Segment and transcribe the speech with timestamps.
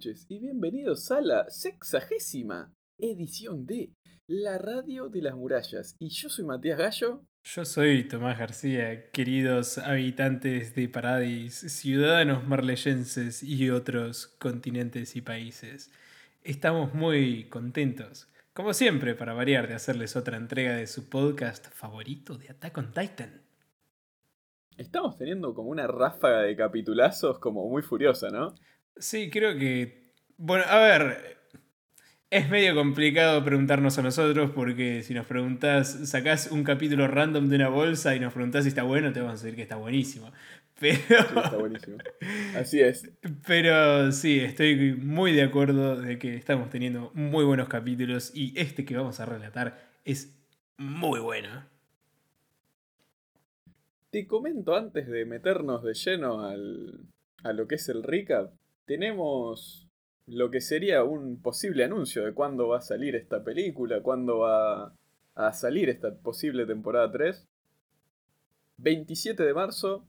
[0.00, 3.92] noches y bienvenidos a la sexagésima edición de
[4.26, 5.94] La Radio de las Murallas.
[5.98, 7.26] Y yo soy Matías Gallo.
[7.44, 15.92] Yo soy Tomás García, queridos habitantes de Paradis, ciudadanos marleyenses y otros continentes y países.
[16.44, 22.38] Estamos muy contentos, como siempre, para variar, de hacerles otra entrega de su podcast favorito
[22.38, 23.42] de Attack on Titan.
[24.78, 28.54] Estamos teniendo como una ráfaga de capitulazos como muy furiosa, ¿no?
[28.96, 30.12] Sí, creo que...
[30.36, 31.38] Bueno, a ver,
[32.30, 37.56] es medio complicado preguntarnos a nosotros porque si nos preguntás, sacás un capítulo random de
[37.56, 40.30] una bolsa y nos preguntás si está bueno, te vamos a decir que está buenísimo.
[40.80, 40.96] Pero...
[40.96, 41.98] Sí, está buenísimo.
[42.56, 43.10] Así es.
[43.46, 48.84] Pero sí, estoy muy de acuerdo de que estamos teniendo muy buenos capítulos y este
[48.84, 50.32] que vamos a relatar es
[50.78, 51.66] muy bueno.
[54.10, 58.52] Te comento antes de meternos de lleno a lo que es el recap,
[58.90, 59.88] tenemos
[60.26, 64.96] lo que sería un posible anuncio de cuándo va a salir esta película, cuándo va
[65.36, 67.46] a salir esta posible temporada 3.
[68.78, 70.08] 27 de marzo,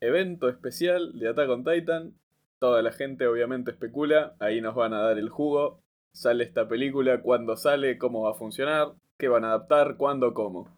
[0.00, 2.14] evento especial de Attack on Titan.
[2.58, 5.82] Toda la gente obviamente especula, ahí nos van a dar el jugo.
[6.12, 10.74] Sale esta película, cuándo sale, cómo va a funcionar, qué van a adaptar, cuándo, cómo.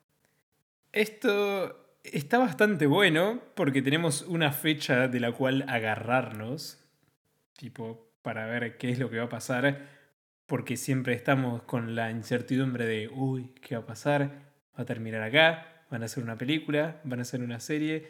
[0.91, 6.85] Esto está bastante bueno porque tenemos una fecha de la cual agarrarnos.
[7.59, 9.89] Tipo, para ver qué es lo que va a pasar,
[10.47, 14.53] porque siempre estamos con la incertidumbre de, uy, ¿qué va a pasar?
[14.79, 15.85] ¿Va a terminar acá?
[15.91, 17.01] ¿Van a hacer una película?
[17.03, 18.07] ¿Van a hacer una serie?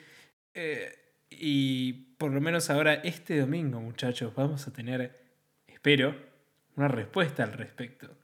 [0.53, 0.93] Eh,
[1.31, 5.15] y por lo menos ahora, este domingo, muchachos, vamos a tener,
[5.67, 6.15] espero,
[6.77, 8.15] una respuesta al respecto.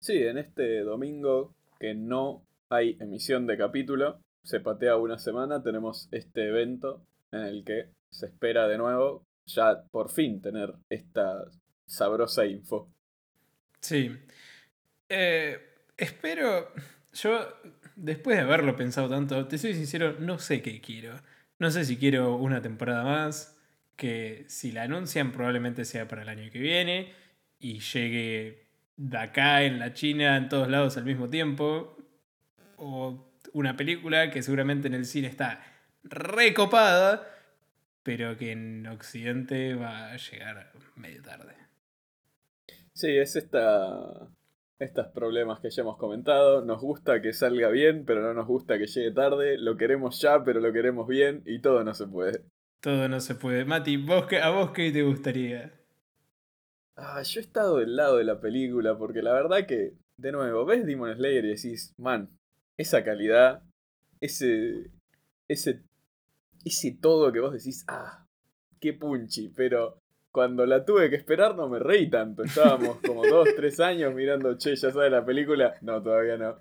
[0.00, 6.08] Sí, en este domingo que no hay emisión de capítulo, se patea una semana, tenemos
[6.10, 11.44] este evento en el que se espera de nuevo ya por fin tener esta
[11.86, 12.90] sabrosa info.
[13.80, 14.16] Sí.
[15.08, 15.58] Eh,
[15.96, 16.72] espero,
[17.12, 17.46] yo
[17.96, 21.20] después de haberlo pensado tanto, te soy sincero, no sé qué quiero.
[21.58, 23.56] No sé si quiero una temporada más,
[23.96, 27.12] que si la anuncian probablemente sea para el año que viene
[27.58, 28.66] y llegue
[28.96, 31.96] de acá en la China en todos lados al mismo tiempo.
[32.76, 35.62] O una película que seguramente en el cine está
[36.02, 37.33] recopada
[38.04, 41.54] pero que en Occidente va a llegar medio tarde.
[42.92, 44.28] Sí, es esta,
[44.78, 46.64] estos problemas que ya hemos comentado.
[46.64, 49.58] Nos gusta que salga bien, pero no nos gusta que llegue tarde.
[49.58, 52.44] Lo queremos ya, pero lo queremos bien y todo no se puede.
[52.80, 53.64] Todo no se puede.
[53.64, 55.72] Mati, ¿vos ¿a vos qué te gustaría?
[56.96, 60.64] Ah, yo he estado del lado de la película porque la verdad que, de nuevo,
[60.64, 62.28] ves Demon Slayer y decís, man,
[62.76, 63.62] esa calidad,
[64.20, 64.90] ese,
[65.48, 65.82] ese
[66.64, 68.26] ese todo que vos decís, ah,
[68.80, 69.98] qué punchi, pero
[70.34, 72.42] cuando la tuve que esperar no me reí tanto.
[72.42, 75.76] Estábamos como dos, tres años mirando, che, ya sabes la película.
[75.80, 76.56] No, todavía no.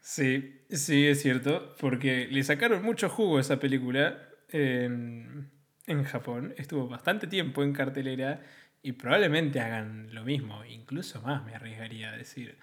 [0.00, 5.50] Sí, sí, es cierto, porque le sacaron mucho jugo a esa película en,
[5.86, 6.54] en Japón.
[6.56, 8.42] Estuvo bastante tiempo en cartelera
[8.82, 12.58] y probablemente hagan lo mismo, incluso más, me arriesgaría a decir.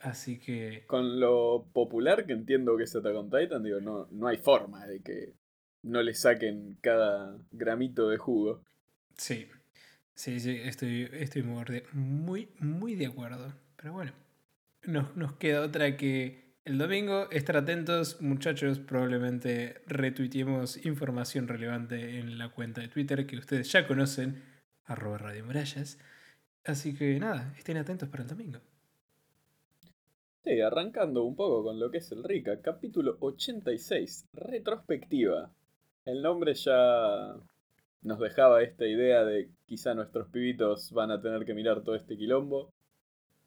[0.00, 0.84] Así que.
[0.86, 4.86] Con lo popular que entiendo que es Attack on Titan, digo, no, no hay forma
[4.86, 5.39] de que
[5.82, 8.62] no le saquen cada gramito de jugo.
[9.16, 9.48] Sí,
[10.14, 11.42] sí, sí, estoy, estoy
[11.92, 13.52] muy, muy de acuerdo.
[13.76, 14.12] Pero bueno,
[14.84, 22.38] nos, nos queda otra que el domingo, estar atentos, muchachos, probablemente retuiteemos información relevante en
[22.38, 24.42] la cuenta de Twitter que ustedes ya conocen,
[24.84, 25.98] arroba Radio Murallas.
[26.64, 28.60] Así que nada, estén atentos para el domingo.
[30.44, 35.50] Sí, arrancando un poco con lo que es el RICA, capítulo 86, retrospectiva.
[36.04, 37.36] El nombre ya
[38.02, 42.16] nos dejaba esta idea de quizá nuestros pibitos van a tener que mirar todo este
[42.16, 42.72] quilombo.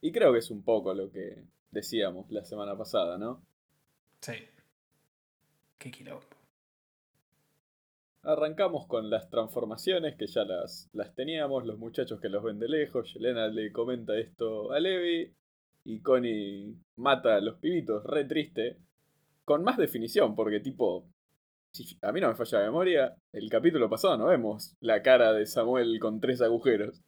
[0.02, 3.42] Y creo que es un poco lo que decíamos la semana pasada, ¿no?
[4.22, 4.34] Sí.
[5.78, 6.28] Qué quilombo.
[8.22, 12.70] Arrancamos con las transformaciones que ya las, las teníamos, los muchachos que los ven de
[12.70, 13.14] lejos.
[13.14, 15.34] Yelena le comenta esto a Levi
[15.86, 18.78] y Connie mata a los pibitos, re triste.
[19.44, 21.06] Con más definición, porque tipo,
[21.74, 25.34] si a mí no me falla la memoria, el capítulo pasado no vemos la cara
[25.34, 27.02] de Samuel con tres agujeros.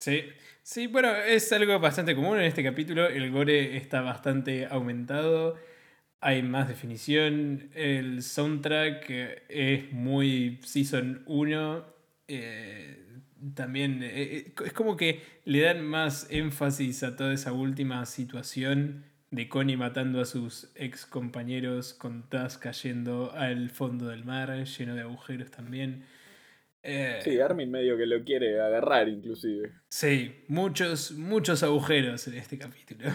[0.00, 0.24] Sí,
[0.62, 3.06] sí, bueno, es algo bastante común en este capítulo.
[3.06, 5.56] El gore está bastante aumentado.
[6.20, 7.70] Hay más definición.
[7.74, 9.08] El soundtrack
[9.48, 11.84] es muy Season 1.
[12.28, 13.06] Eh,
[13.54, 19.04] también eh, eh, es como que le dan más énfasis a toda esa última situación
[19.30, 24.94] de Connie matando a sus ex compañeros con Taz cayendo al fondo del mar, lleno
[24.94, 26.06] de agujeros también.
[26.82, 29.72] Eh, sí, Armin medio que lo quiere agarrar inclusive.
[29.88, 33.10] Sí, muchos, muchos agujeros en este capítulo.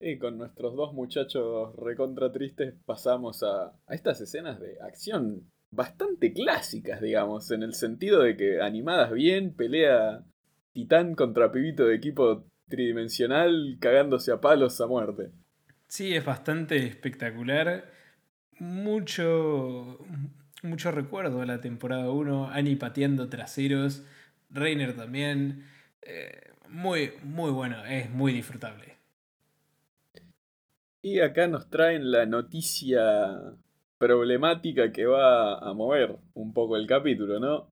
[0.00, 6.32] Y con nuestros dos muchachos recontra tristes pasamos a, a estas escenas de acción bastante
[6.32, 10.24] clásicas, digamos, en el sentido de que animadas bien, pelea
[10.72, 15.30] titán contra pibito de equipo tridimensional cagándose a palos a muerte.
[15.86, 17.90] Sí, es bastante espectacular.
[18.58, 19.98] Mucho,
[20.62, 22.50] mucho recuerdo a la temporada 1.
[22.50, 24.04] Annie pateando traseros.
[24.50, 25.64] Reiner también.
[26.02, 27.84] Eh, muy, muy bueno.
[27.84, 28.96] Es muy disfrutable.
[31.02, 33.54] Y acá nos traen la noticia
[33.98, 37.70] problemática que va a mover un poco el capítulo, ¿no?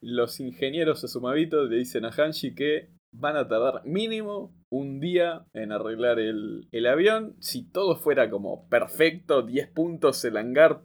[0.00, 5.72] Los ingenieros Asumabito le dicen a Hanshi que van a tardar mínimo un día en
[5.72, 7.36] arreglar el, avión.
[7.40, 10.82] Si todo fuera como perfecto, 10 puntos el hangar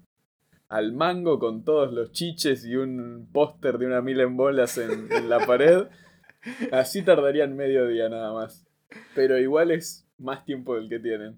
[0.67, 5.11] al mango con todos los chiches y un póster de una mil en bolas en,
[5.11, 5.87] en la pared,
[6.71, 8.65] así tardarían medio día nada más.
[9.13, 11.37] Pero igual es más tiempo del que tienen.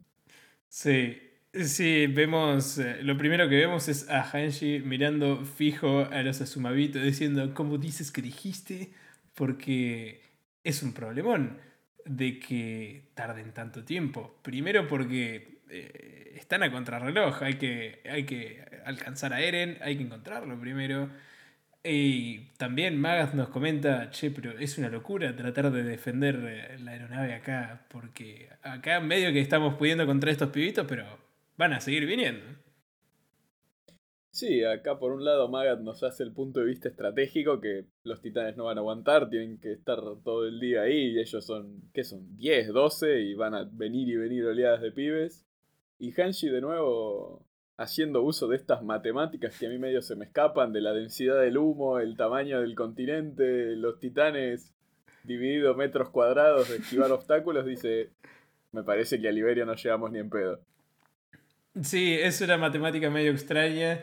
[0.70, 1.18] Sí,
[1.54, 2.78] Sí, vemos.
[2.78, 7.78] Eh, lo primero que vemos es a Hanshi mirando fijo a los Asumabito diciendo, ¿cómo
[7.78, 8.92] dices que dijiste?
[9.34, 10.22] Porque
[10.68, 11.60] es un problemón
[12.04, 14.38] de que tarden tanto tiempo.
[14.44, 20.04] Primero porque eh, están a contrarreloj, hay que, hay que alcanzar a Eren, hay que
[20.04, 21.10] encontrarlo primero.
[21.86, 26.92] Y también Magas nos comenta, che, pero es una locura tratar de defender eh, la
[26.92, 31.06] aeronave acá, porque acá medio que estamos pudiendo contra estos pibitos, pero
[31.56, 32.44] van a seguir viniendo.
[34.38, 38.22] Sí, acá por un lado Magat nos hace el punto de vista estratégico que los
[38.22, 41.82] titanes no van a aguantar, tienen que estar todo el día ahí y ellos son,
[41.92, 42.38] ¿qué son?
[42.38, 45.44] 10, 12 y van a venir y venir oleadas de pibes.
[45.98, 47.48] Y Hanshi de nuevo
[47.78, 51.42] haciendo uso de estas matemáticas que a mí medio se me escapan, de la densidad
[51.42, 54.72] del humo, el tamaño del continente, los titanes
[55.24, 58.12] dividido metros cuadrados de esquivar obstáculos, dice,
[58.72, 60.60] me parece que a Liberia no llegamos ni en pedo.
[61.82, 64.00] Sí, es una matemática medio extraña.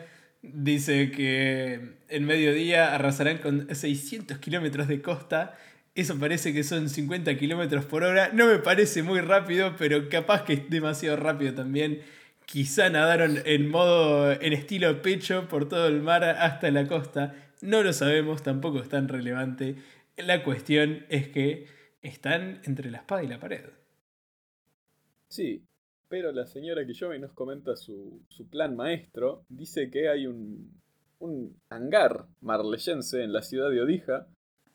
[0.53, 5.57] Dice que en mediodía arrasarán con 600 kilómetros de costa.
[5.95, 8.29] Eso parece que son 50 kilómetros por hora.
[8.33, 12.01] No me parece muy rápido, pero capaz que es demasiado rápido también.
[12.45, 17.35] Quizá nadaron en modo, en estilo pecho por todo el mar hasta la costa.
[17.61, 19.75] No lo sabemos, tampoco es tan relevante.
[20.17, 21.67] La cuestión es que
[22.01, 23.65] están entre la espada y la pared.
[25.27, 25.63] Sí,
[26.07, 29.45] pero la señora Kiyomi nos comenta su, plan maestro.
[29.49, 30.71] Dice que hay un,
[31.19, 34.27] un hangar marleyense en la ciudad de Odija,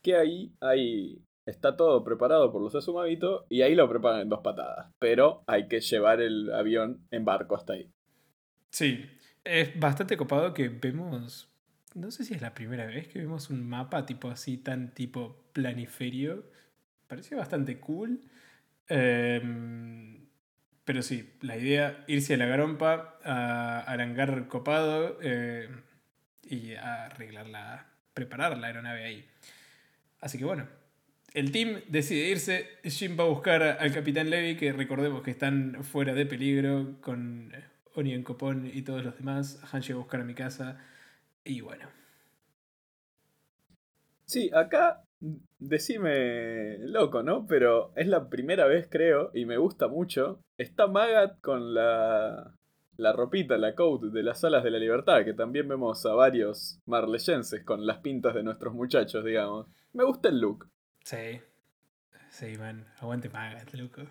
[0.03, 4.93] que ahí está todo preparado por los Asumabito y ahí lo preparan en dos patadas.
[4.99, 7.91] Pero hay que llevar el avión en barco hasta ahí.
[8.71, 9.05] Sí,
[9.45, 11.49] es bastante copado que vemos.
[11.95, 15.45] No sé si es la primera vez que vemos un mapa tipo así, tan tipo
[15.53, 16.45] planiferio.
[17.09, 18.21] Pareció bastante cool.
[18.89, 19.41] Eh,
[20.91, 25.69] pero sí, la idea, irse a la garompa, a arangar copado eh,
[26.43, 29.29] y a arreglarla, preparar la aeronave ahí.
[30.21, 30.67] Así que bueno,
[31.33, 32.67] el team decide irse.
[32.83, 37.53] Jim va a buscar al capitán Levy, que recordemos que están fuera de peligro con
[37.95, 39.61] Oni en Copón y todos los demás.
[39.71, 40.77] Hanshi va a buscar a mi casa.
[41.45, 41.89] Y bueno.
[44.25, 45.05] Sí, acá
[45.61, 47.47] Decime loco, ¿no?
[47.47, 50.41] Pero es la primera vez, creo, y me gusta mucho.
[50.57, 52.55] Está Magat con la,
[52.97, 56.81] la ropita, la coat de las alas de la libertad, que también vemos a varios
[56.87, 59.67] marleyenses con las pintas de nuestros muchachos, digamos.
[59.93, 60.67] Me gusta el look.
[61.05, 61.41] Sí.
[62.31, 62.87] Sí, man.
[62.99, 64.03] Aguante Magat, loco.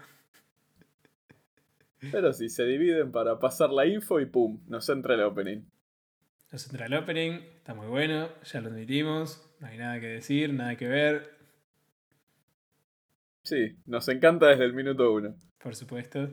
[2.11, 5.63] Pero sí, se dividen para pasar la info y pum, nos entra el opening.
[6.51, 9.45] Nos entra el opening, está muy bueno, ya lo admitimos.
[9.59, 11.38] No hay nada que decir, nada que ver.
[13.49, 15.33] Sí, nos encanta desde el minuto uno.
[15.57, 16.19] Por supuesto.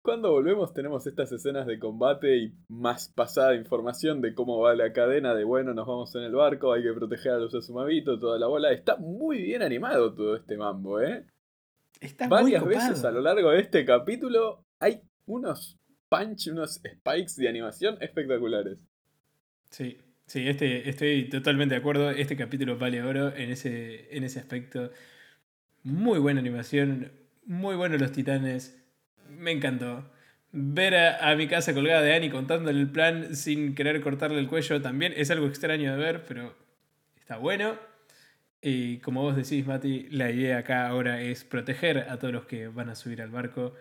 [0.00, 4.92] Cuando volvemos tenemos estas escenas de combate y más pasada información de cómo va la
[4.92, 8.38] cadena de bueno, nos vamos en el barco, hay que proteger a los Asumabito, toda
[8.38, 8.70] la bola.
[8.70, 11.26] Está muy bien animado todo este mambo, ¿eh?
[12.00, 17.48] Está Varias veces a lo largo de este capítulo hay unos punch, unos spikes de
[17.48, 18.78] animación espectaculares.
[19.68, 19.98] Sí,
[20.30, 22.08] Sí, este, estoy totalmente de acuerdo.
[22.10, 24.92] Este capítulo vale oro en ese, en ese aspecto.
[25.82, 27.10] Muy buena animación,
[27.46, 28.80] muy buenos los titanes.
[29.28, 30.08] Me encantó.
[30.52, 34.80] Ver a, mi casa colgada de Annie contándole el plan sin querer cortarle el cuello
[34.80, 36.54] también es algo extraño de ver, pero
[37.18, 37.76] está bueno.
[38.62, 42.68] Y como vos decís, Mati, la idea acá ahora es proteger a todos los que
[42.68, 43.74] van a subir al barco.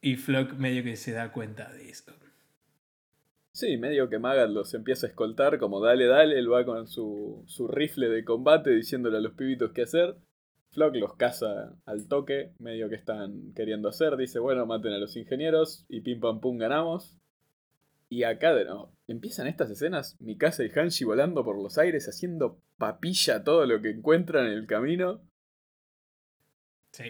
[0.00, 2.14] Y Flock medio que se da cuenta de eso.
[3.52, 7.42] Sí, medio que Magat los empieza a escoltar, como dale, dale, él va con su,
[7.46, 10.16] su rifle de combate diciéndole a los pibitos qué hacer.
[10.70, 15.16] Flock los caza al toque, medio que están queriendo hacer, dice, bueno, maten a los
[15.16, 17.18] ingenieros y pim pam pum ganamos.
[18.10, 22.60] Y acá de nuevo, empiezan estas escenas, Mikasa y Hanshi volando por los aires, haciendo
[22.78, 25.20] papilla todo lo que encuentran en el camino.
[26.92, 27.04] Sí.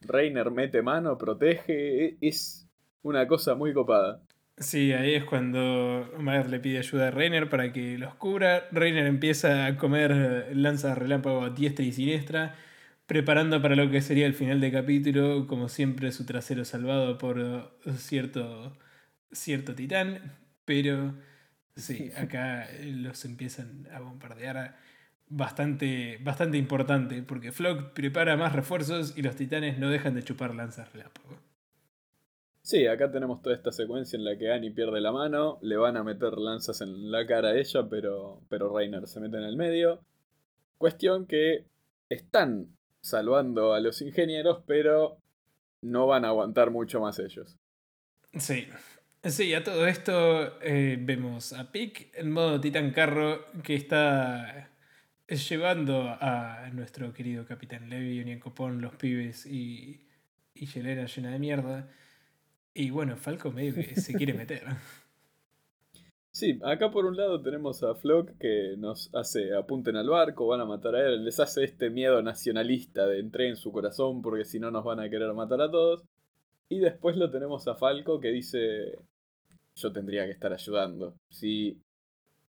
[0.00, 2.68] Reiner mete mano, protege, e, es
[3.02, 4.22] una cosa muy copada.
[4.60, 8.68] Sí, ahí es cuando Magat le pide ayuda a Reiner para que los cubra.
[8.72, 12.54] Reiner empieza a comer lanzas relámpago a diestra y siniestra,
[13.06, 17.78] preparando para lo que sería el final de capítulo, como siempre su trasero salvado por
[17.96, 18.76] cierto,
[19.32, 20.38] cierto titán.
[20.66, 21.14] Pero
[21.76, 24.76] sí, acá los empiezan a bombardear
[25.28, 30.54] bastante, bastante importante, porque Flock prepara más refuerzos y los titanes no dejan de chupar
[30.54, 31.49] lanzas relámpago.
[32.62, 35.96] Sí, acá tenemos toda esta secuencia en la que Annie pierde la mano, le van
[35.96, 39.56] a meter lanzas en la cara a ella, pero, pero Reiner se mete en el
[39.56, 40.00] medio.
[40.76, 41.64] Cuestión que
[42.08, 45.18] están salvando a los ingenieros, pero
[45.80, 47.56] no van a aguantar mucho más ellos.
[48.38, 48.68] Sí,
[49.24, 54.70] sí, a todo esto eh, vemos a Pick en modo titán carro que está
[55.28, 60.06] llevando a nuestro querido Capitán Levi, Unión Copón, los pibes y,
[60.54, 61.88] y Yelena llena de mierda.
[62.74, 64.64] Y bueno, Falco medio que se quiere meter.
[66.32, 70.60] Sí, acá por un lado tenemos a Flock que nos hace apunten al barco, van
[70.60, 74.44] a matar a él, les hace este miedo nacionalista de entrar en su corazón porque
[74.44, 76.04] si no nos van a querer matar a todos.
[76.68, 78.96] Y después lo tenemos a Falco que dice
[79.74, 81.16] yo tendría que estar ayudando.
[81.30, 81.82] Si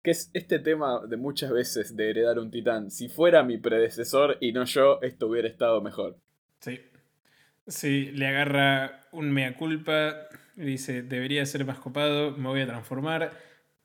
[0.02, 4.38] que es este tema de muchas veces de heredar un titán, si fuera mi predecesor
[4.40, 6.18] y no yo, esto hubiera estado mejor.
[6.60, 6.80] Sí.
[7.68, 10.16] Sí, le agarra un mea culpa,
[10.56, 13.32] le dice, debería ser más copado, me voy a transformar.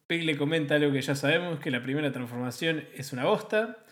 [0.06, 3.84] Pig le comenta algo que ya sabemos, que la primera transformación es una bosta,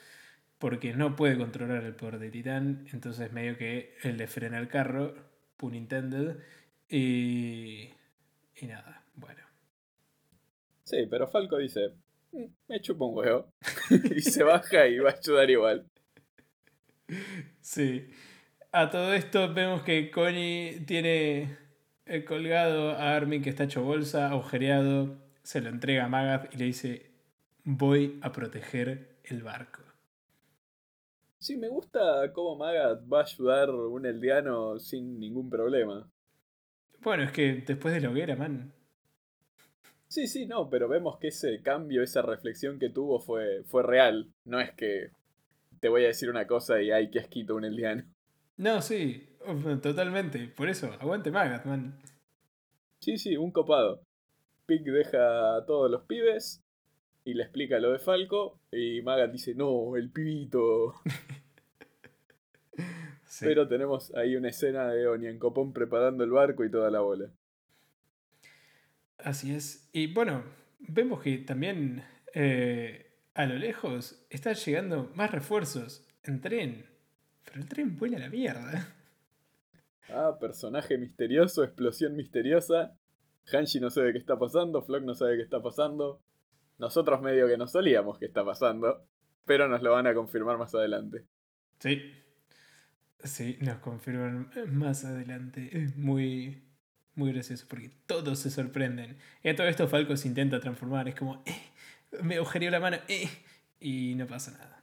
[0.59, 4.69] porque no puede controlar el poder de Titán, entonces medio que él le frena el
[4.69, 5.15] carro,
[5.57, 6.37] pun intended,
[6.89, 7.91] y...
[8.57, 9.43] y nada, bueno.
[10.85, 11.93] Sí, pero Falco dice,
[12.33, 13.53] "Mm, me chupo un huevo,
[14.17, 15.87] y se baja y va a ayudar igual.
[17.61, 18.07] Sí.
[18.71, 21.57] A todo esto vemos que Connie tiene
[22.05, 26.59] eh, colgado a Armin que está hecho bolsa, agujereado, se lo entrega a Magath y
[26.59, 27.11] le dice,
[27.65, 29.81] voy a proteger el barco.
[31.39, 36.07] Sí, me gusta cómo Magat va a ayudar un eldiano sin ningún problema.
[37.01, 38.73] Bueno, es que después de la hoguera, man.
[40.09, 44.31] Sí, sí, no, pero vemos que ese cambio, esa reflexión que tuvo fue, fue real.
[44.45, 45.11] No es que
[45.81, 48.05] te voy a decir una cosa y hay que asquito un eldiano.
[48.59, 49.29] No, sí,
[49.83, 50.49] totalmente.
[50.49, 51.99] Por eso, aguante Magath, man.
[53.01, 54.03] Sí, sí, un copado.
[54.67, 56.63] Pick deja a todos los pibes
[57.25, 60.95] y le explica lo de Falco y Magat dice, no, el pibito.
[63.27, 63.45] Sí.
[63.45, 67.31] Pero tenemos ahí una escena de Onian Copón preparando el barco y toda la bola.
[69.19, 69.91] Así es.
[69.93, 70.45] Y bueno,
[70.79, 76.87] vemos que también eh, a lo lejos están llegando más refuerzos en tren.
[77.49, 78.95] Pero el tren vuela a la mierda.
[80.11, 82.95] Ah, personaje misterioso, explosión misteriosa.
[83.51, 86.21] Hanshi no sabe qué está pasando, Flock no sabe qué está pasando.
[86.79, 89.07] Nosotros medio que no sabíamos qué está pasando,
[89.45, 91.25] pero nos lo van a confirmar más adelante.
[91.79, 92.13] Sí.
[93.25, 95.71] Sí, nos confirman más adelante.
[95.73, 96.63] Es muy,
[97.15, 99.19] muy gracioso porque todos se sorprenden.
[99.43, 101.09] Y a todo esto Falco se intenta transformar.
[101.09, 103.29] Es como, eh, me agujereó la mano, eh,
[103.81, 104.78] y no pasa nada.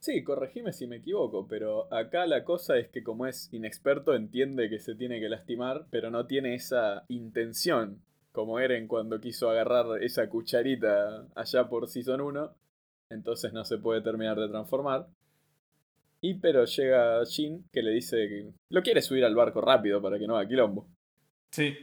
[0.00, 4.70] Sí, corregime si me equivoco, pero acá la cosa es que como es inexperto entiende
[4.70, 8.00] que se tiene que lastimar, pero no tiene esa intención,
[8.32, 12.50] como Eren cuando quiso agarrar esa cucharita allá por Season 1,
[13.10, 15.06] entonces no se puede terminar de transformar.
[16.22, 20.18] Y pero llega Jin que le dice que lo quiere subir al barco rápido para
[20.18, 20.88] que no haga quilombo.
[21.50, 21.76] Sí,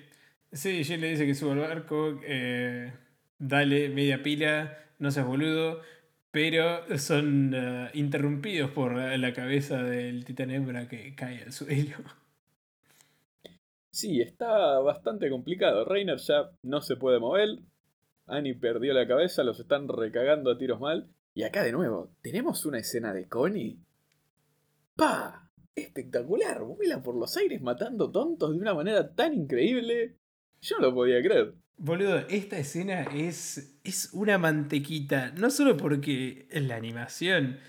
[0.52, 2.92] sí, Jin le dice que suba al barco, eh,
[3.38, 5.82] dale media pila, no seas boludo,
[6.38, 11.98] pero son eh, interrumpidos por la cabeza del titán hembra que cae al suelo.
[13.90, 15.84] Sí, está bastante complicado.
[15.84, 17.58] Reiner ya no se puede mover.
[18.28, 21.10] Annie perdió la cabeza, los están recagando a tiros mal.
[21.34, 23.80] Y acá de nuevo, tenemos una escena de Connie.
[24.96, 25.50] ¡Pa!
[25.74, 30.18] Espectacular, vuela por los aires matando tontos de una manera tan increíble.
[30.62, 31.56] Yo no lo podía creer.
[31.80, 37.60] Boludo, esta escena es, es una mantequita, no solo porque es la animación,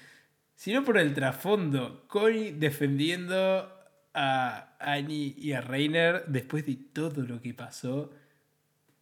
[0.55, 2.07] sino por el trasfondo.
[2.09, 3.71] Connie defendiendo
[4.15, 8.11] a Annie y a Reiner después de todo lo que pasó.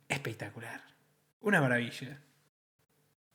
[0.09, 0.81] Espectacular.
[1.41, 2.21] Una maravilla.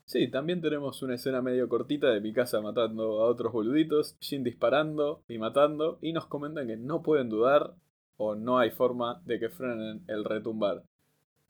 [0.04, 5.24] Sí, también tenemos una escena medio cortita de Mikasa matando a otros boluditos, Jin disparando
[5.30, 7.76] y matando, y nos comentan que no pueden dudar
[8.18, 10.84] o no hay forma de que frenen el retumbar.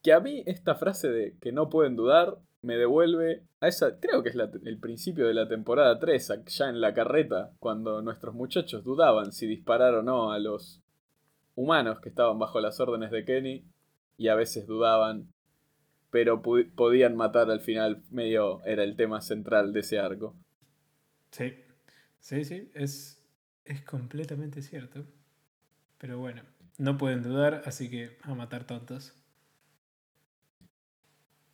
[0.01, 4.23] Que a mí esta frase de que no pueden dudar me devuelve a esa, creo
[4.23, 8.83] que es el principio de la temporada 3, ya en la carreta, cuando nuestros muchachos
[8.83, 10.81] dudaban si disparar o no a los
[11.55, 13.65] humanos que estaban bajo las órdenes de Kenny
[14.17, 15.31] y a veces dudaban
[16.11, 20.35] pero podían matar al final, medio era el tema central de ese arco.
[21.31, 21.53] Sí,
[22.19, 23.23] sí, sí, es,
[23.63, 25.05] es completamente cierto.
[25.97, 26.43] Pero bueno,
[26.77, 29.15] no pueden dudar, así que a matar tontos.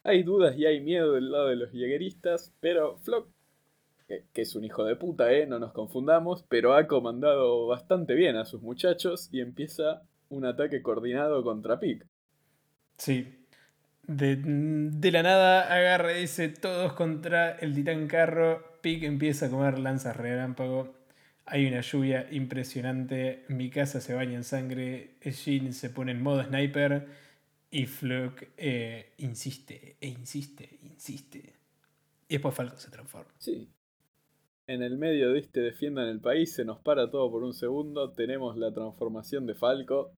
[0.07, 3.27] Hay dudas y hay miedo del lado de los jägeristas, pero Flock,
[4.07, 5.45] que es un hijo de puta, ¿eh?
[5.45, 10.81] no nos confundamos, pero ha comandado bastante bien a sus muchachos y empieza un ataque
[10.81, 12.07] coordinado contra Pick.
[12.97, 13.45] Sí,
[14.03, 18.79] de, la nada agarra y dice todos contra el titán carro.
[18.79, 20.95] Pick empieza a comer lanzas relámpago.
[21.45, 23.43] Hay una lluvia impresionante.
[23.49, 25.15] Mi casa se baña en sangre.
[25.21, 27.26] Jin se pone en modo sniper.
[27.69, 31.55] Y Fluke eh, insiste, e insiste, insiste.
[32.29, 33.33] Y después Falco se transforma.
[33.37, 33.69] Sí.
[34.67, 38.11] En el medio de este defiendan el país, se nos para todo por un segundo.
[38.11, 40.11] Tenemos la transformación de Falco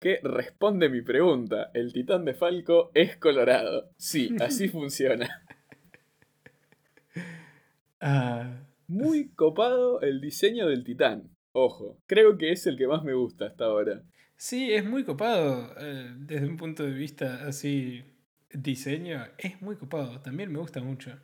[0.00, 1.70] que responde mi pregunta.
[1.74, 3.90] El titán de Falco es colorado.
[3.96, 5.44] Sí, así funciona.
[8.00, 8.62] Ah.
[8.88, 11.30] Muy copado el diseño del titán.
[11.52, 14.02] Ojo, creo que es el que más me gusta hasta ahora.
[14.36, 15.74] Sí, es muy copado.
[15.80, 18.04] Eh, desde un punto de vista así,
[18.52, 20.20] diseño, es muy copado.
[20.20, 21.18] También me gusta mucho.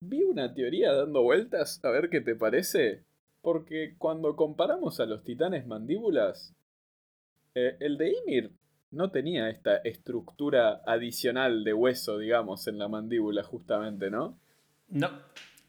[0.00, 3.04] Vi una teoría dando vueltas, a ver qué te parece.
[3.42, 6.54] Porque cuando comparamos a los titanes mandíbulas,
[7.54, 8.52] eh, el de Ymir
[8.92, 14.38] no tenía esta estructura adicional de hueso, digamos, en la mandíbula, justamente, ¿no?
[14.88, 15.10] No,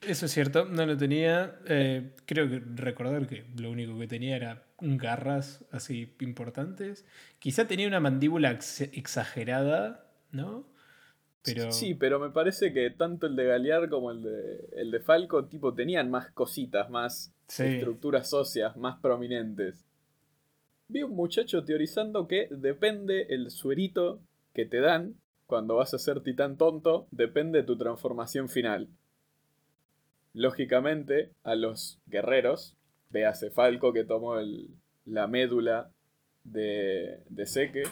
[0.08, 1.60] eso es cierto, no lo tenía.
[1.68, 7.06] Eh, creo que recordar que lo único que tenía era garras así importantes.
[7.39, 10.66] Quizá tenía una mandíbula exagerada, ¿no?
[11.72, 15.46] Sí, pero me parece que tanto el de Galear como el de, el de Falco,
[15.46, 19.86] tipo, tenían más cositas, más estructuras óseas, más prominentes.
[20.88, 24.22] Vi un muchacho teorizando que depende el suerito
[24.54, 28.88] que te dan cuando vas a ser titán tonto, depende de tu transformación final.
[30.34, 32.76] Lógicamente, a los guerreros,
[33.10, 34.36] véase Falco que tomó
[35.06, 35.91] la médula
[36.43, 37.84] de, de Seque,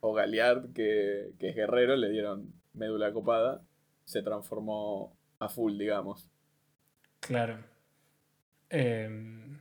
[0.00, 3.62] o Galeard que, que es guerrero, le dieron médula copada,
[4.04, 6.28] se transformó a full, digamos.
[7.20, 7.58] Claro.
[8.70, 9.60] Em,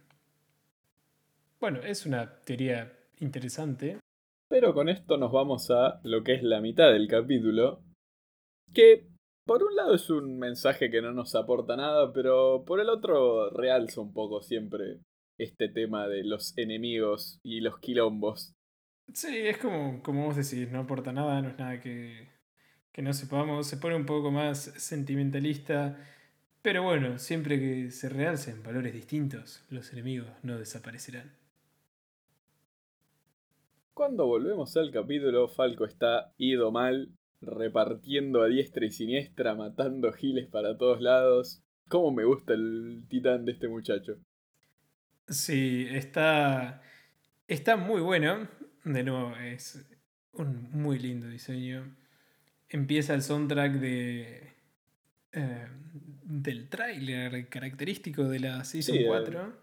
[1.60, 4.00] bueno, es una teoría interesante.
[4.48, 7.82] Pero con esto nos vamos a lo que es la mitad del capítulo,
[8.74, 9.08] que
[9.50, 13.50] por un lado es un mensaje que no nos aporta nada, pero por el otro
[13.50, 15.00] realza un poco siempre
[15.40, 18.54] este tema de los enemigos y los quilombos.
[19.12, 22.30] Sí, es como, como vos decís, no aporta nada, no es nada que,
[22.92, 25.98] que no sepamos, se pone un poco más sentimentalista,
[26.62, 31.34] pero bueno, siempre que se realcen valores distintos, los enemigos no desaparecerán.
[33.96, 37.10] Cuando volvemos al capítulo, Falco está ido mal,
[37.42, 41.64] repartiendo a diestra y siniestra, matando giles para todos lados.
[41.88, 44.18] ¿Cómo me gusta el titán de este muchacho?
[45.28, 46.82] Sí, está,
[47.48, 48.48] está muy bueno.
[48.84, 49.86] De nuevo, es
[50.34, 51.96] un muy lindo diseño
[52.70, 54.54] empieza el soundtrack de,
[55.34, 55.68] eh,
[56.24, 59.54] del tráiler característico de la Season 4.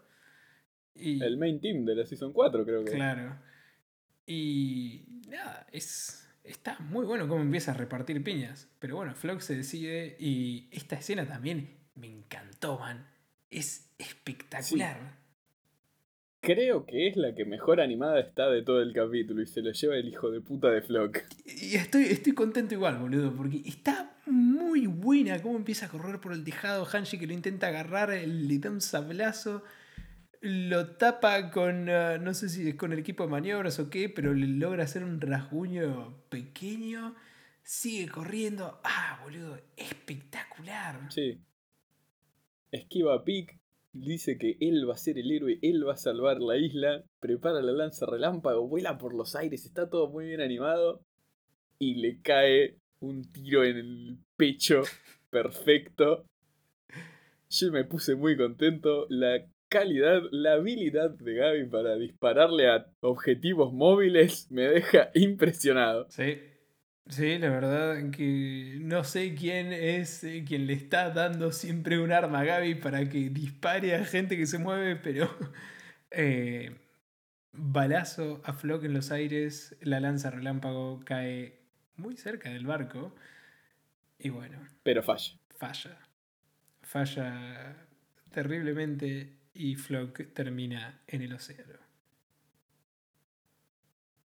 [0.95, 2.91] El, y, el main team de la Season 4 creo que.
[2.91, 3.39] Claro.
[4.25, 8.67] Y nada, es, está muy bueno cómo empieza a repartir piñas.
[8.79, 13.07] Pero bueno, Flock se decide y esta escena también me encantó, man.
[13.49, 15.17] Es espectacular
[16.47, 19.71] creo que es la que mejor animada está de todo el capítulo y se lo
[19.71, 21.19] lleva el hijo de puta de Flock.
[21.45, 26.31] Y estoy, estoy contento igual, boludo, porque está muy buena cómo empieza a correr por
[26.31, 29.61] el tejado Hanshi que lo intenta agarrar, le da un sablazo,
[30.41, 34.09] lo tapa con, uh, no sé si es con el equipo de maniobras o qué,
[34.09, 37.15] pero le logra hacer un rasguño pequeño,
[37.63, 41.11] sigue corriendo, ah, boludo, espectacular.
[41.11, 41.41] Sí.
[42.71, 43.59] Esquiva a Pick,
[43.93, 47.61] dice que él va a ser el héroe, él va a salvar la isla, prepara
[47.61, 51.01] la lanza relámpago, vuela por los aires, está todo muy bien animado
[51.79, 54.81] y le cae un tiro en el pecho
[55.29, 56.25] perfecto.
[57.49, 63.73] Yo me puse muy contento, la calidad, la habilidad de Gaby para dispararle a objetivos
[63.73, 66.07] móviles me deja impresionado.
[66.09, 66.39] Sí,
[67.09, 72.11] Sí, la verdad que no sé quién es eh, quien le está dando siempre un
[72.11, 75.29] arma a Gaby para que dispare a gente que se mueve, pero
[76.11, 76.75] eh,
[77.53, 81.59] balazo a Flock en los aires, la lanza relámpago cae
[81.95, 83.15] muy cerca del barco
[84.19, 84.59] y bueno.
[84.83, 85.33] Pero falla.
[85.55, 85.97] Falla.
[86.81, 87.87] Falla
[88.31, 91.79] terriblemente y Flock termina en el océano.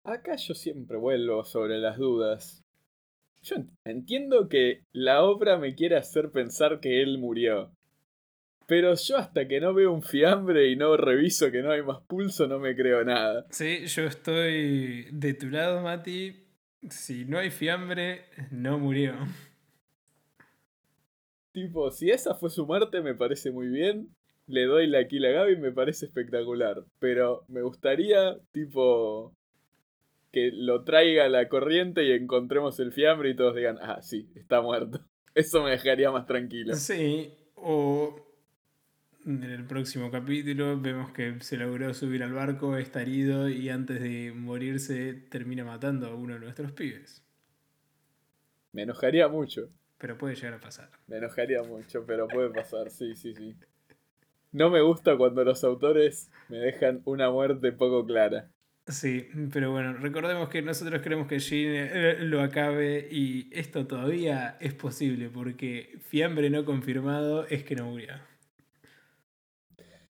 [0.03, 2.64] Acá yo siempre vuelvo sobre las dudas.
[3.43, 7.71] Yo entiendo que la obra me quiere hacer pensar que él murió.
[8.66, 12.01] Pero yo hasta que no veo un fiambre y no reviso que no hay más
[12.03, 13.47] pulso, no me creo nada.
[13.51, 16.45] Sí, yo estoy de tu lado, Mati.
[16.88, 19.14] Si no hay fiambre, no murió.
[21.53, 24.14] Tipo, si esa fue su muerte, me parece muy bien.
[24.51, 26.85] Le doy la kill a Gaby, me parece espectacular.
[26.99, 29.33] Pero me gustaría, tipo,
[30.33, 34.61] que lo traiga la corriente y encontremos el fiambre y todos digan, ah, sí, está
[34.61, 35.01] muerto.
[35.35, 36.75] Eso me dejaría más tranquilo.
[36.75, 38.27] Sí, o
[39.25, 44.01] en el próximo capítulo vemos que se logró subir al barco, está herido y antes
[44.01, 47.25] de morirse termina matando a uno de nuestros pibes.
[48.73, 49.69] Me enojaría mucho.
[49.99, 50.91] Pero puede llegar a pasar.
[51.09, 53.55] Me enojaría mucho, pero puede pasar, sí, sí, sí.
[54.53, 58.51] No me gusta cuando los autores me dejan una muerte poco clara.
[58.87, 64.57] Sí, pero bueno, recordemos que nosotros queremos que Jean eh, lo acabe y esto todavía
[64.61, 68.15] es posible porque fiambre no confirmado es que no murió.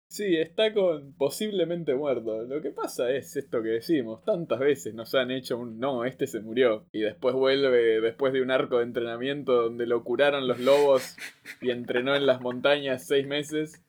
[0.06, 2.42] Sí, está con posiblemente muerto.
[2.44, 6.26] Lo que pasa es esto que decimos, tantas veces nos han hecho un no, este
[6.26, 10.58] se murió y después vuelve después de un arco de entrenamiento donde lo curaron los
[10.58, 11.16] lobos
[11.60, 13.84] y entrenó en las montañas seis meses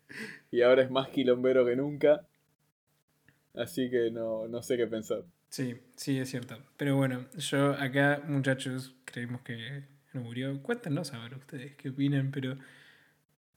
[0.51, 2.27] y ahora es más quilombero que nunca.
[3.55, 5.23] Así que no, no sé qué pensar.
[5.49, 6.57] Sí, sí, es cierto.
[6.77, 9.83] Pero bueno, yo acá, muchachos, creemos que
[10.13, 10.61] no murió.
[10.61, 12.57] Cuéntenos a ver ustedes qué opinan, pero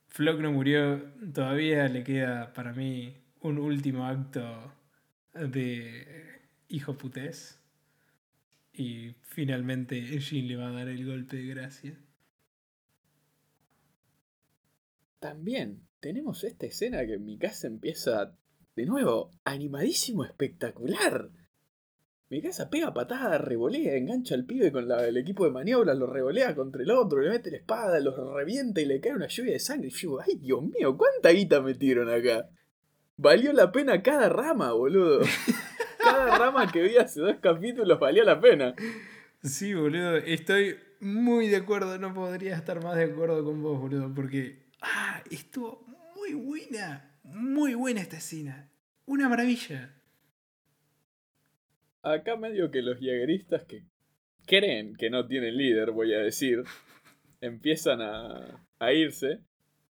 [0.07, 1.01] Flock no murió.
[1.33, 4.73] Todavía le queda para mí un último acto
[5.33, 7.59] de hijo putés.
[8.73, 11.97] Y finalmente Jean le va a dar el golpe de gracia.
[15.19, 18.31] También tenemos esta escena que en mi casa empieza
[18.75, 21.31] de nuevo, animadísimo, espectacular.
[22.29, 26.53] Mi casa pega patada, revolea, engancha al pibe con el equipo de maniobras, lo revolea
[26.53, 29.59] contra el otro, le mete la espada, los revienta y le cae una lluvia de
[29.59, 29.87] sangre.
[29.87, 32.51] Y yo, ay Dios mío, ¿cuánta guita metieron acá?
[33.17, 35.21] Valió la pena cada rama, boludo.
[35.97, 38.75] Cada rama que vi hace dos capítulos valió la pena.
[39.41, 44.13] Sí, boludo, estoy muy de acuerdo, no podría estar más de acuerdo con vos, boludo,
[44.13, 47.11] porque ah, estuvo muy buena.
[47.23, 48.69] Muy buena esta escena.
[49.05, 49.93] Una maravilla.
[52.03, 53.83] Acá medio que los jagueristas que
[54.45, 56.63] creen que no tienen líder, voy a decir,
[57.41, 59.39] empiezan a, a irse.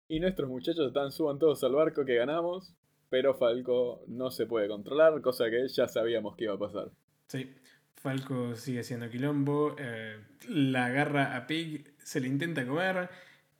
[0.08, 2.74] Y nuestros muchachos están, suban todos al barco que ganamos.
[3.10, 6.92] Pero Falco no se puede controlar, cosa que ya sabíamos que iba a pasar.
[7.28, 7.54] Sí,
[7.96, 9.76] Falco sigue siendo quilombo.
[9.78, 10.18] Eh,
[10.50, 13.10] la agarra a Pig, se le intenta comer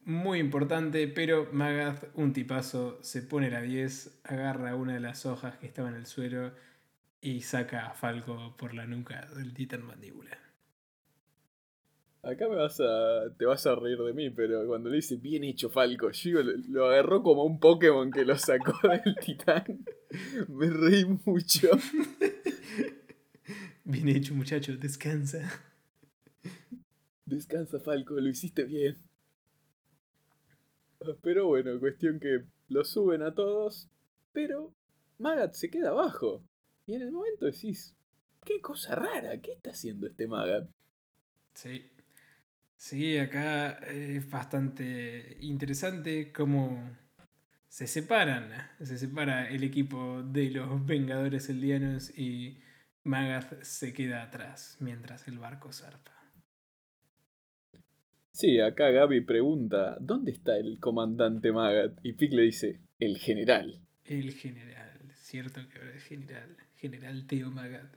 [0.06, 5.58] muy importante, pero Magath, un tipazo, se pone la 10, agarra una de las hojas
[5.58, 6.52] que estaba en el suelo
[7.22, 10.38] y saca a Falco por la nuca del Titan Mandíbula.
[12.22, 15.44] Acá me vas a, te vas a reír de mí, pero cuando le dice bien
[15.44, 19.86] hecho Falco, yo lo, agarró como un Pokémon que lo sacó del titán.
[20.48, 21.70] Me reí mucho.
[23.84, 25.64] bien hecho muchacho, descansa.
[27.26, 28.98] Descansa Falco, lo hiciste bien.
[31.22, 33.90] Pero bueno, cuestión que lo suben a todos,
[34.34, 34.74] pero
[35.20, 36.44] Magat se queda abajo.
[36.86, 37.96] Y en el momento decís,
[38.44, 40.70] qué cosa rara, ¿qué está haciendo este Magat?
[41.54, 41.92] Sí.
[42.78, 46.96] Sí, acá es bastante interesante cómo
[47.68, 48.52] se separan.
[48.82, 52.62] Se separa el equipo de los Vengadores Eldianos y
[53.04, 56.25] Magath se queda atrás mientras el barco zarpa.
[58.36, 61.98] Sí, acá Gaby pregunta, ¿dónde está el comandante Magat?
[62.04, 63.80] Y Pic le dice, el general.
[64.04, 67.96] El general, cierto que ahora es general, general Teo Magat.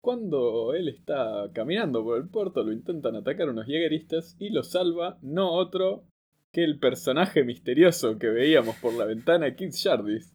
[0.00, 5.20] Cuando él está caminando por el puerto, lo intentan atacar unos jägeristas y lo salva
[5.22, 6.02] no otro
[6.50, 10.34] que el personaje misterioso que veíamos por la ventana, Kid Shardis.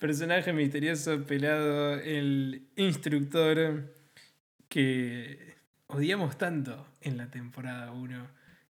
[0.00, 3.94] Personaje misterioso, pelado, el instructor
[4.68, 5.57] que
[5.88, 8.28] odiamos tanto en la temporada 1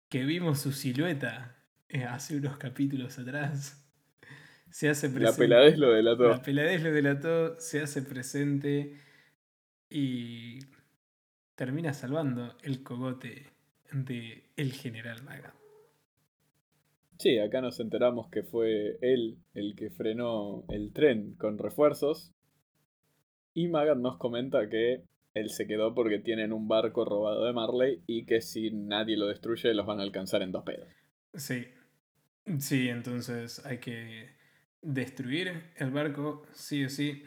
[0.08, 1.56] que vimos su silueta
[1.88, 3.82] eh, hace unos capítulos atrás.
[4.70, 5.30] Se hace presente.
[5.30, 6.28] La peladez lo delató.
[6.28, 8.94] La peladez lo delató, se hace presente
[9.88, 10.58] y
[11.54, 13.46] termina salvando el cogote
[13.92, 15.54] de el general Maga.
[17.18, 22.34] Sí, acá nos enteramos que fue él el que frenó el tren con refuerzos.
[23.54, 25.04] Y Magat nos comenta que
[25.36, 29.26] él se quedó porque tienen un barco robado de Marley y que si nadie lo
[29.26, 30.88] destruye los van a alcanzar en dos pedos.
[31.34, 31.68] Sí.
[32.58, 34.30] Sí, entonces hay que
[34.80, 37.24] destruir el barco, sí o sí.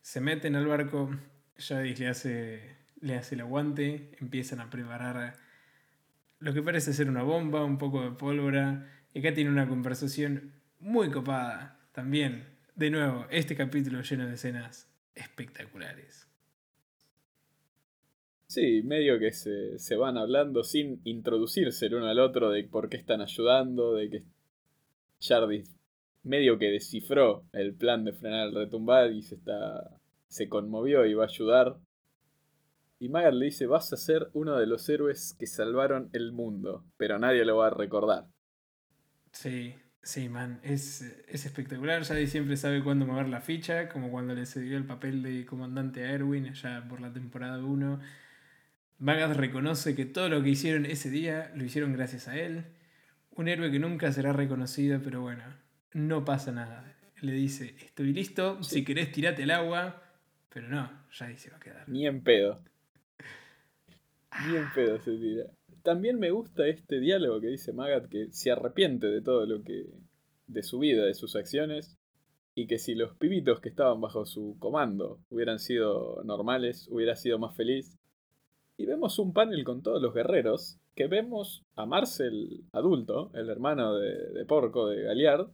[0.00, 1.10] Se meten al barco,
[1.56, 5.34] Jadis le hace, le hace el aguante, empiezan a preparar
[6.40, 8.90] lo que parece ser una bomba, un poco de pólvora.
[9.12, 12.46] Y acá tiene una conversación muy copada también.
[12.74, 16.26] De nuevo, este capítulo lleno de escenas espectaculares.
[18.54, 22.88] Sí, medio que se, se, van hablando sin introducirse el uno al otro de por
[22.88, 24.22] qué están ayudando, de que
[25.20, 25.74] Jardis
[26.22, 29.98] medio que descifró el plan de frenar el retumbar y se está.
[30.28, 31.78] se conmovió y va a ayudar.
[33.00, 36.84] Y Magat le dice, vas a ser uno de los héroes que salvaron el mundo,
[36.96, 38.26] pero nadie lo va a recordar.
[39.32, 42.04] Sí, sí, man, es, es espectacular.
[42.04, 46.04] Jadis siempre sabe cuándo mover la ficha, como cuando le cedió el papel de comandante
[46.04, 48.00] a Erwin allá por la temporada 1.
[48.98, 52.64] Magat reconoce que todo lo que hicieron ese día lo hicieron gracias a él.
[53.30, 55.42] Un héroe que nunca será reconocido, pero bueno,
[55.92, 56.96] no pasa nada.
[57.20, 60.02] Le dice, estoy listo, si querés tirate el agua,
[60.54, 61.88] pero no, ya se va a quedar.
[61.88, 62.62] Ni en pedo.
[64.46, 65.44] Ni en pedo se tira.
[65.82, 69.86] También me gusta este diálogo que dice Magat que se arrepiente de todo lo que.
[70.46, 71.98] de su vida, de sus acciones.
[72.54, 77.38] Y que si los pibitos que estaban bajo su comando hubieran sido normales, hubiera sido
[77.38, 77.98] más feliz.
[78.76, 80.78] Y vemos un panel con todos los guerreros.
[80.94, 85.50] Que vemos a Marcel adulto, el hermano de, de Porco de Galiard,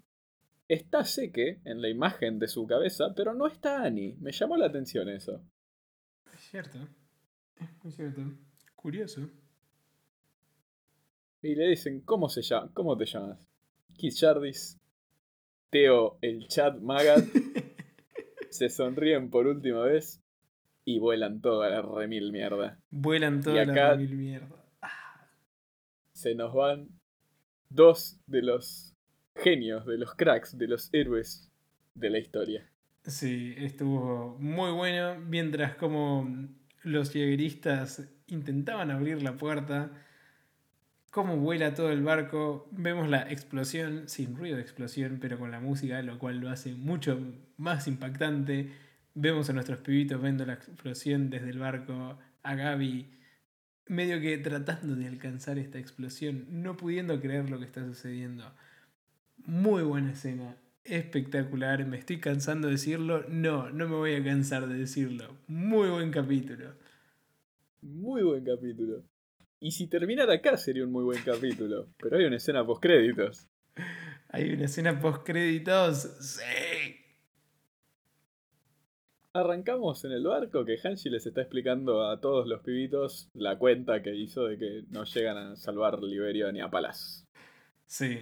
[0.70, 4.16] Está Seque en la imagen de su cabeza, pero no está Annie.
[4.20, 5.42] Me llamó la atención eso.
[6.32, 6.78] Es cierto.
[7.58, 8.22] Es muy cierto.
[8.76, 9.28] Curioso.
[11.42, 12.70] Y le dicen, ¿cómo se llama?
[12.72, 13.40] ¿Cómo te llamas?
[13.98, 14.78] Keith Jardis.
[15.70, 17.24] Teo el chat Magat.
[18.50, 20.22] se sonríen por última vez.
[20.90, 22.76] Y vuelan toda la remil mierda.
[22.90, 24.56] Vuelan toda la remil mierda.
[26.12, 26.88] Se nos van
[27.68, 28.96] dos de los
[29.36, 31.48] genios, de los cracks, de los héroes
[31.94, 32.68] de la historia.
[33.04, 36.28] Sí, estuvo muy bueno, mientras como
[36.82, 39.92] los llegueristas intentaban abrir la puerta,
[41.12, 45.60] cómo vuela todo el barco, vemos la explosión, sin ruido de explosión, pero con la
[45.60, 47.16] música, lo cual lo hace mucho
[47.58, 48.89] más impactante.
[49.22, 53.06] Vemos a nuestros pibitos viendo la explosión desde el barco, a Gaby
[53.86, 58.50] medio que tratando de alcanzar esta explosión, no pudiendo creer lo que está sucediendo.
[59.44, 60.56] Muy buena escena.
[60.84, 61.84] Espectacular.
[61.84, 63.24] Me estoy cansando de decirlo.
[63.28, 65.36] No, no me voy a cansar de decirlo.
[65.48, 66.72] Muy buen capítulo.
[67.82, 69.04] Muy buen capítulo.
[69.58, 71.88] Y si terminara acá sería un muy buen capítulo.
[71.98, 73.48] Pero hay una escena post créditos.
[74.32, 76.16] Hay una escena post créditos.
[76.20, 76.42] Sí.
[79.32, 84.02] Arrancamos en el barco que Hanshi les está explicando a todos los pibitos la cuenta
[84.02, 87.24] que hizo de que no llegan a salvar Liberio ni a Palas.
[87.86, 88.18] Sí.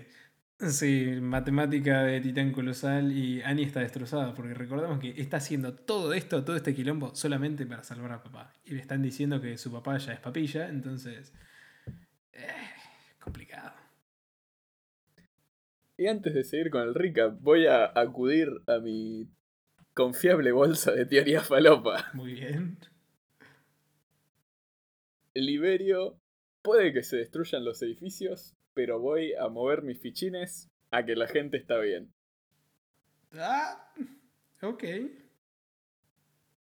[0.60, 6.12] Sí, matemática de Titán Colosal y Annie está destrozada porque recordamos que está haciendo todo
[6.12, 8.52] esto, todo este quilombo solamente para salvar a papá.
[8.66, 11.32] Y le están diciendo que su papá ya es papilla, entonces...
[12.32, 12.48] Eh,
[13.22, 13.72] complicado.
[15.96, 19.28] Y antes de seguir con el recap, voy a acudir a mi
[19.98, 22.08] confiable bolsa de teoría falopa.
[22.14, 22.78] Muy bien.
[25.34, 26.20] Liberio
[26.62, 31.26] puede que se destruyan los edificios, pero voy a mover mis fichines a que la
[31.26, 32.12] gente está bien.
[33.32, 33.92] Ah,
[34.62, 34.84] ok.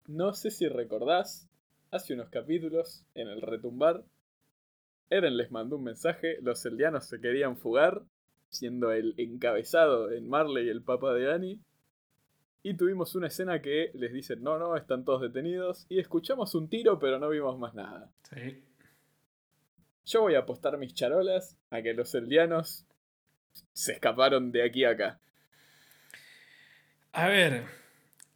[0.07, 1.51] No sé si recordás,
[1.91, 4.05] hace unos capítulos, en el retumbar,
[5.11, 8.05] Eren les mandó un mensaje, los eldianos se querían fugar,
[8.49, 11.61] siendo el encabezado en Marley el papá de Annie.
[12.67, 15.85] Y tuvimos una escena que les dicen, no, no, están todos detenidos.
[15.91, 18.11] Y escuchamos un tiro, pero no vimos más nada.
[18.31, 18.65] Sí.
[20.07, 22.87] Yo voy a apostar mis charolas a que los eldianos
[23.75, 25.21] se escaparon de aquí a acá.
[27.13, 27.65] A ver,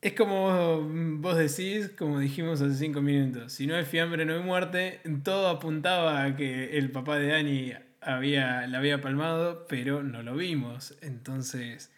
[0.03, 0.83] es como
[1.21, 5.49] vos decís, como dijimos hace cinco minutos, si no hay fiambre no hay muerte, todo
[5.49, 10.99] apuntaba a que el papá de Dani había, la había palmado, pero no lo vimos.
[11.01, 11.91] Entonces,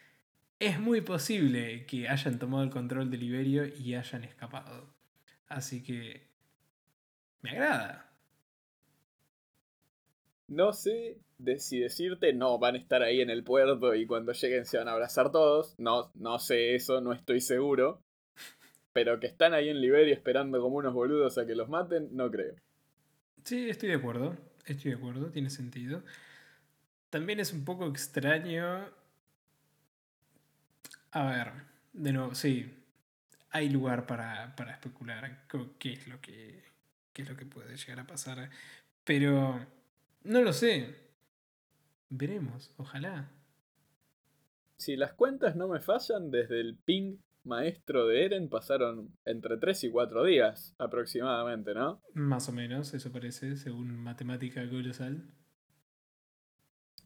[0.60, 4.94] es muy posible que hayan tomado el control del Liberio y hayan escapado.
[5.48, 6.28] Así que,
[7.40, 8.12] me agrada.
[10.46, 11.18] No sé
[11.58, 14.88] si decirte, no, van a estar ahí en el puerto y cuando lleguen se van
[14.88, 15.74] a abrazar todos.
[15.78, 18.02] No, no sé eso, no estoy seguro.
[18.92, 22.30] Pero que están ahí en Liberia esperando como unos boludos a que los maten, no
[22.30, 22.54] creo.
[23.44, 24.36] Sí, estoy de acuerdo.
[24.66, 26.02] Estoy de acuerdo, tiene sentido.
[27.08, 28.99] También es un poco extraño.
[31.12, 31.52] A ver,
[31.92, 32.72] de nuevo, sí.
[33.50, 35.46] Hay lugar para, para especular
[35.78, 36.64] qué es lo que.
[37.12, 38.50] qué es lo que puede llegar a pasar.
[39.04, 39.66] Pero.
[40.22, 40.94] No lo sé.
[42.10, 43.30] Veremos, ojalá.
[44.76, 49.84] Si las cuentas no me fallan, desde el ping maestro de Eren pasaron entre 3
[49.84, 52.02] y 4 días aproximadamente, ¿no?
[52.14, 55.34] Más o menos, eso parece, según matemática colosal.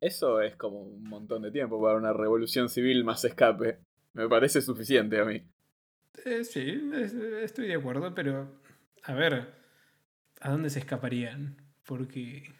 [0.01, 3.79] Eso es como un montón de tiempo para una revolución civil más escape.
[4.15, 5.43] Me parece suficiente a mí.
[6.25, 6.91] Eh, sí,
[7.43, 8.61] estoy de acuerdo, pero
[9.03, 9.53] a ver,
[10.41, 11.57] ¿a dónde se escaparían?
[11.85, 12.55] Porque...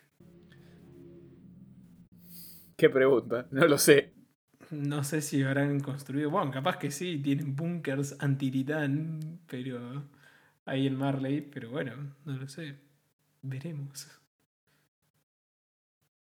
[2.77, 3.47] ¿Qué pregunta?
[3.51, 4.13] No lo sé.
[4.71, 6.31] No sé si habrán construido.
[6.31, 10.05] Bueno, capaz que sí, tienen bunkers anti-titán, pero.
[10.67, 12.77] Ahí en Marley, pero bueno, no lo sé.
[13.43, 14.09] Veremos.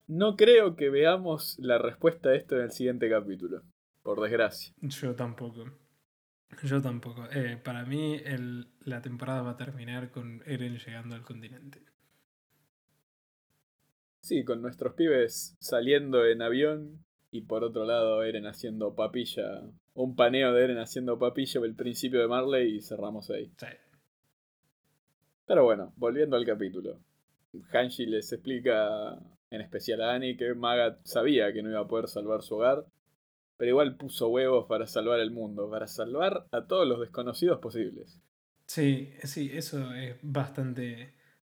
[0.07, 3.63] No creo que veamos la respuesta a esto en el siguiente capítulo.
[4.03, 4.75] Por desgracia.
[4.81, 5.65] Yo tampoco.
[6.65, 7.27] Yo tampoco.
[7.33, 11.83] Eh, para mí, el, la temporada va a terminar con Eren llegando al continente.
[14.21, 19.63] Sí, con nuestros pibes saliendo en avión y por otro lado, Eren haciendo papilla.
[19.95, 23.53] Un paneo de Eren haciendo papilla el principio de Marley y cerramos ahí.
[23.57, 23.67] Sí.
[25.47, 27.01] Pero bueno, volviendo al capítulo.
[27.73, 29.19] Hanshi les explica,
[29.51, 32.85] en especial a Annie, que Magat sabía que no iba a poder salvar su hogar,
[33.61, 38.19] pero igual puso huevos para salvar el mundo, para salvar a todos los desconocidos posibles.
[38.65, 41.13] Sí, sí, eso es bastante,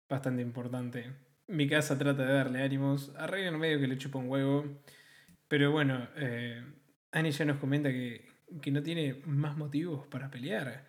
[0.09, 1.17] bastante importante.
[1.49, 4.67] Mi casa trata de darle ánimos a medio que le chupa un huevo.
[5.49, 6.65] Pero bueno, eh,
[7.11, 8.25] Annie ya nos comenta que,
[8.71, 10.87] no tiene más motivos para pelear.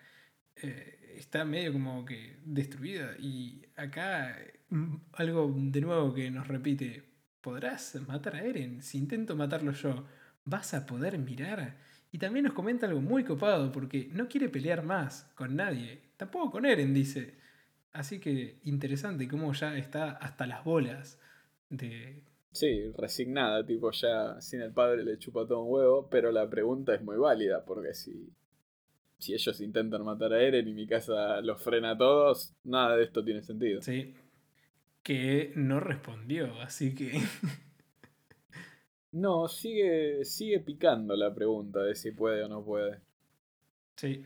[0.55, 3.15] Eh, está medio como que destruida.
[3.17, 4.37] Y acá
[4.69, 7.05] mm, algo de nuevo que nos repite.
[7.41, 8.83] ¿Podrás matar a Eren?
[8.83, 10.05] Si intento matarlo yo,
[10.47, 11.77] ¿vas a poder mirar?
[12.11, 16.01] Y también nos comenta algo muy copado porque no quiere pelear más con nadie.
[16.17, 17.35] Tampoco con Eren, dice.
[17.93, 21.19] Así que interesante cómo ya está hasta las bolas
[21.69, 22.23] de,
[22.57, 26.95] Sí, resignada, tipo ya sin el padre le chupa todo un huevo, pero la pregunta
[26.95, 28.33] es muy válida, porque si,
[29.19, 33.03] si ellos intentan matar a Eren y mi casa los frena a todos, nada de
[33.03, 33.83] esto tiene sentido.
[33.83, 34.15] Sí,
[35.03, 37.21] que no respondió, así que...
[39.19, 43.01] no, sigue, sigue picando la pregunta de si puede o no puede.
[43.95, 44.23] Sí.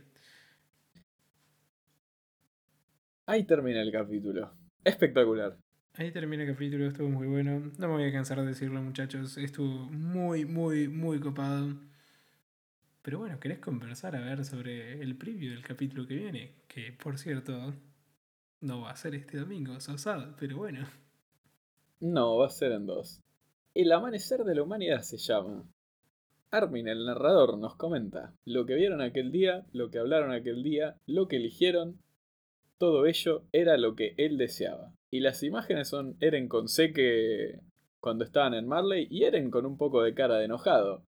[3.25, 4.51] Ahí termina el capítulo.
[4.84, 5.58] Espectacular.
[5.93, 7.71] Ahí termina el capítulo, estuvo muy bueno.
[7.77, 9.38] No me voy a cansar de decirlo, muchachos.
[9.38, 11.75] Estuvo muy, muy, muy copado.
[13.01, 16.56] Pero bueno, ¿querés conversar a ver sobre el preview del capítulo que viene?
[16.67, 17.73] Que por cierto,
[18.60, 20.86] no va a ser este domingo, sosado, pero bueno.
[21.99, 23.21] No, va a ser en dos.
[23.74, 25.64] El amanecer de la humanidad se llama.
[26.50, 30.98] Armin, el narrador, nos comenta lo que vieron aquel día, lo que hablaron aquel día,
[31.06, 31.98] lo que eligieron.
[32.78, 34.92] Todo ello era lo que él deseaba.
[35.10, 37.62] Y las imágenes son Eren con Seque
[38.02, 41.06] cuando estaban en Marley y Eren con un poco de cara de enojado.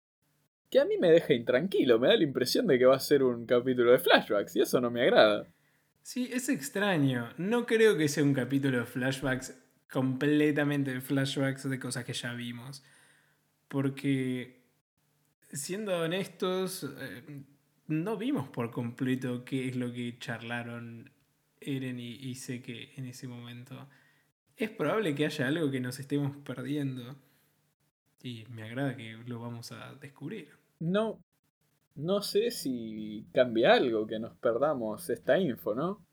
[0.68, 3.22] Que a mí me deja intranquilo, me da la impresión de que va a ser
[3.22, 5.46] un capítulo de flashbacks y eso no me agrada.
[6.02, 7.30] Sí, es extraño.
[7.38, 9.58] No creo que sea un capítulo de flashbacks
[9.90, 12.82] completamente flashbacks de cosas que ya vimos.
[13.68, 14.62] Porque,
[15.52, 17.42] siendo honestos, eh,
[17.88, 21.10] no vimos por completo qué es lo que charlaron
[21.60, 23.88] Eren y, sé que en ese momento.
[24.56, 27.16] Es probable que haya algo que nos estemos perdiendo.
[28.22, 30.48] Y me agrada que lo vamos a descubrir.
[30.78, 31.18] No,
[31.94, 36.04] no sé si cambia algo que nos perdamos esta info, ¿no?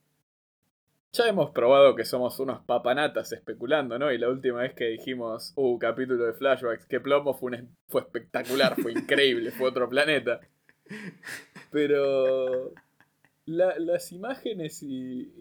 [1.13, 4.11] Ya hemos probado que somos unos papanatas especulando, ¿no?
[4.11, 8.75] Y la última vez que dijimos, uh, capítulo de flashbacks, que plomo fue, fue espectacular,
[8.81, 10.39] fue increíble, fue otro planeta.
[11.71, 12.73] Pero
[13.47, 15.31] las imágenes y,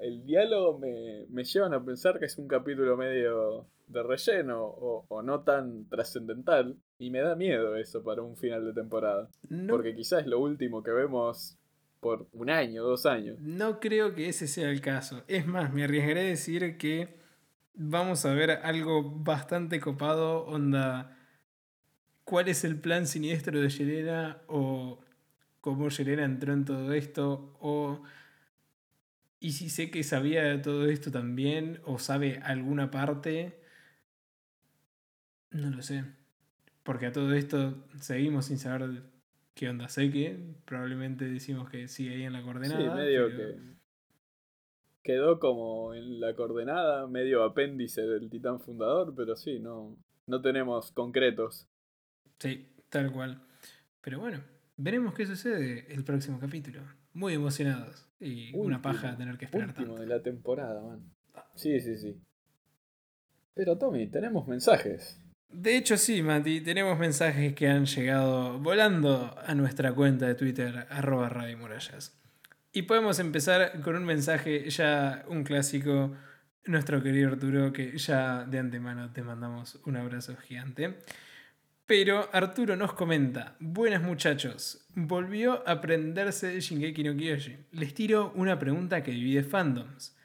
[0.00, 5.42] el diálogo me, llevan a pensar que es un capítulo medio de relleno o, no
[5.42, 6.76] tan trascendental.
[6.98, 9.28] Y me da miedo eso para un final de temporada.
[9.68, 11.58] Porque quizás es lo último que vemos
[12.02, 13.38] por un año, dos años.
[13.38, 15.22] No creo que ese sea el caso.
[15.28, 17.16] Es más, me arriesgaré a decir que
[17.74, 21.16] vamos a ver algo bastante copado, onda...
[22.24, 24.42] ¿Cuál es el plan siniestro de Yelena?
[24.48, 25.00] O
[25.60, 28.02] cómo Yelena entró en todo esto, o...
[29.38, 33.62] Y si sé que sabía de todo esto también, o sabe alguna parte,
[35.52, 36.04] no lo sé.
[36.82, 39.11] Porque a todo esto seguimos sin saber
[39.54, 39.88] qué onda.
[39.88, 42.80] Sé que probablemente decimos que sigue ahí en la coordenada.
[42.80, 43.56] Sí, medio que.
[45.02, 49.96] quedó como en la coordenada, medio apéndice del titán fundador, pero sí, no,
[50.26, 51.68] no tenemos concretos.
[52.38, 53.40] Sí, tal cual.
[54.00, 54.42] Pero bueno,
[54.76, 56.82] veremos qué sucede el próximo capítulo.
[57.14, 58.08] Muy emocionados.
[58.18, 61.12] Y una paja tener que esperar último de la temporada, man.
[61.54, 62.20] Sí, sí, sí.
[63.54, 65.21] Pero Tommy, tenemos mensajes.
[65.52, 70.86] De hecho, sí, Mati, tenemos mensajes que han llegado volando a nuestra cuenta de Twitter,
[70.88, 72.18] arroba Radio Murallas.
[72.72, 76.16] Y podemos empezar con un mensaje ya un clásico,
[76.64, 80.98] nuestro querido Arturo, que ya de antemano te mandamos un abrazo gigante.
[81.84, 87.66] Pero Arturo nos comenta, buenas muchachos, volvió a aprenderse Shingeki no Kyojin.
[87.72, 90.16] Les tiro una pregunta que divide fandoms.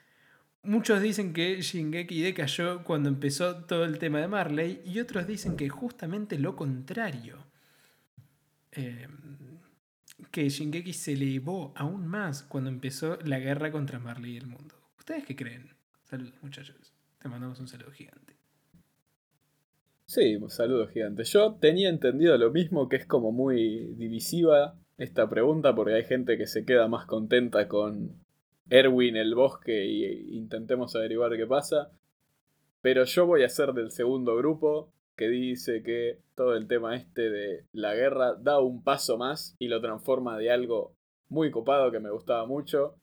[0.62, 5.56] Muchos dicen que Shingeki decayó cuando empezó todo el tema de Marley y otros dicen
[5.56, 7.38] que justamente lo contrario.
[8.72, 9.58] Em,
[10.30, 14.74] que Shingeki se elevó aún más cuando empezó la guerra contra Marley y el mundo.
[14.98, 15.70] ¿Ustedes qué creen?
[16.04, 16.92] Saludos muchachos.
[17.18, 18.36] Te mandamos un saludo gigante.
[20.06, 21.24] Sí, un saludo gigante.
[21.24, 26.38] Yo tenía entendido lo mismo, que es como muy divisiva esta pregunta, porque hay gente
[26.38, 28.18] que se queda más contenta con
[28.70, 31.90] Erwin el bosque y intentemos averiguar qué pasa.
[32.80, 37.28] Pero yo voy a ser del segundo grupo que dice que todo el tema este
[37.28, 40.94] de la guerra da un paso más y lo transforma de algo
[41.28, 42.94] muy copado que me gustaba mucho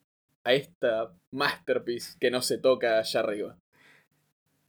[0.46, 3.58] a esta masterpiece que no se toca allá arriba.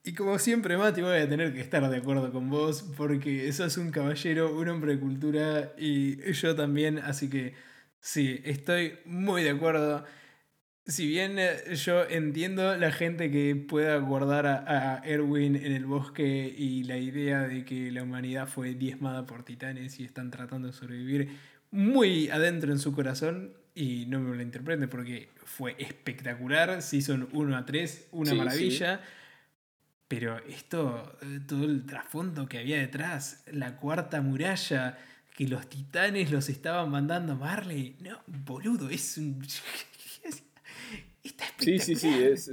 [0.02, 3.76] Y como siempre, Mati, voy a tener que estar de acuerdo con vos porque sos
[3.76, 7.54] un caballero, un hombre de cultura y yo también, así que
[8.00, 10.04] sí, estoy muy de acuerdo.
[10.86, 16.54] Si bien eh, yo entiendo la gente que pueda guardar a, Erwin en el bosque
[16.56, 20.72] y la idea de que la humanidad fue diezmada por titanes y están tratando de
[20.72, 21.36] sobrevivir
[21.72, 27.56] muy adentro en su corazón, y no me lo interpreten porque fue espectacular, Season 1
[27.56, 29.02] a 3, una maravilla.
[30.08, 34.96] Pero esto, eh, todo el trasfondo que había detrás, la cuarta muralla,
[35.36, 39.44] que los titanes los estaban mandando a Marley, no, boludo, es un...
[41.58, 42.22] Sí, sí, sí.
[42.22, 42.50] Es,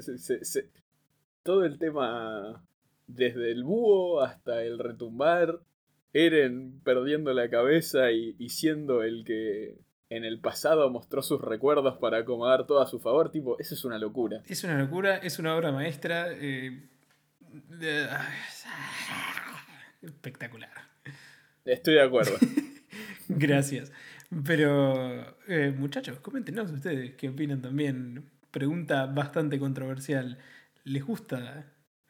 [1.44, 2.66] todo el tema,
[3.08, 5.60] desde el búho hasta el retumbar,
[6.14, 12.20] Eren perdiendo la cabeza y, siendo el que en el pasado mostró sus recuerdos para
[12.20, 14.44] acomodar todo a su favor, tipo, eso es una locura.
[14.48, 16.28] Es una locura, es una obra maestra.
[16.32, 16.88] Eh,
[20.04, 20.70] espectacular.
[21.66, 22.38] Estoy de acuerdo.
[23.28, 23.92] Gracias.
[24.46, 30.38] Pero, eh, muchachos, coméntenos ustedes qué opinan también pregunta bastante controversial.
[30.86, 31.66] ¿Les gusta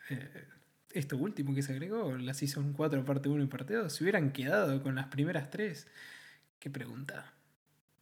[0.10, 0.46] eh,
[0.92, 2.16] esto último que se agregó?
[2.18, 3.92] La Season 4, parte 1 y parte 2.
[3.92, 5.88] ¿Se hubieran quedado con las primeras tres?
[6.60, 7.34] Qué pregunta.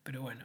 [0.04, 0.44] Pero bueno.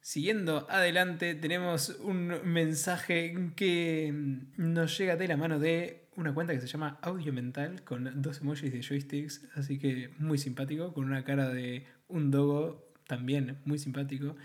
[0.00, 4.14] Siguiendo adelante, tenemos un mensaje que
[4.56, 8.40] nos llega de la mano de una cuenta que se llama Audio Mental con dos
[8.40, 13.78] emojis de joysticks, así que muy simpático, con una cara de un dogo también muy
[13.78, 14.36] simpático.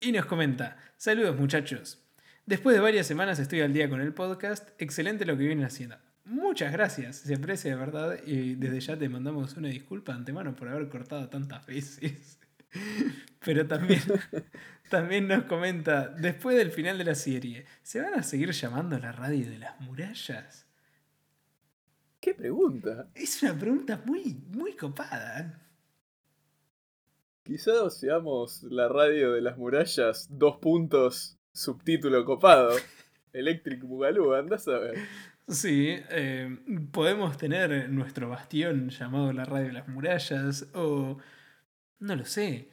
[0.00, 2.03] Y nos comenta, saludos muchachos,
[2.46, 4.68] Después de varias semanas estoy al día con el podcast.
[4.78, 5.96] Excelente lo que vienen haciendo.
[6.26, 10.54] Muchas gracias, se aprecia de verdad y desde ya te mandamos una disculpa de antemano
[10.54, 12.38] por haber cortado tantas veces.
[13.44, 14.02] Pero también,
[14.90, 19.12] también nos comenta, después del final de la serie, ¿se van a seguir llamando la
[19.12, 20.66] radio de las murallas?
[22.20, 23.10] ¿Qué pregunta?
[23.14, 25.62] Es una pregunta muy, muy copada.
[27.42, 32.76] Quizás seamos la radio de las murallas, dos puntos, subtítulo copado.
[33.32, 34.96] Electric Boogaloo, andás a ver.
[35.48, 36.58] Sí, eh,
[36.92, 41.18] podemos tener nuestro bastión llamado la radio de las murallas o...
[42.00, 42.70] No lo sé.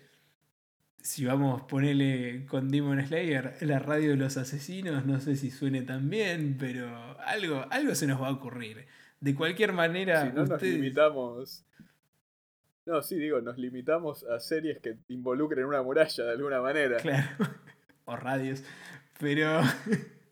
[0.98, 5.52] Si vamos a ponerle con Demon Slayer la radio de los asesinos, no sé si
[5.52, 8.86] suene tan bien, pero algo, algo se nos va a ocurrir.
[9.20, 10.28] De cualquier manera...
[10.28, 11.66] Si no nos limitamos...
[12.86, 16.98] No, sí, digo, nos limitamos a series que involucren una muralla de alguna manera.
[16.98, 17.28] Claro
[18.20, 18.64] radios.
[19.20, 19.62] Pero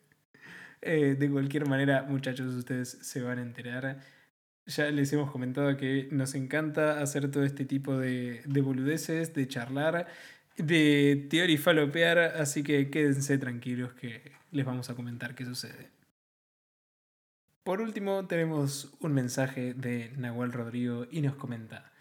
[0.81, 3.99] eh, de cualquier manera, muchachos, ustedes se van a enterar.
[4.65, 9.47] Ya les hemos comentado que nos encanta hacer todo este tipo de, de boludeces, de
[9.47, 10.07] charlar,
[10.57, 15.89] de teorifalopear, así que quédense tranquilos que les vamos a comentar qué sucede.
[17.63, 21.91] Por último, tenemos un mensaje de Nahuel Rodrigo y nos comenta: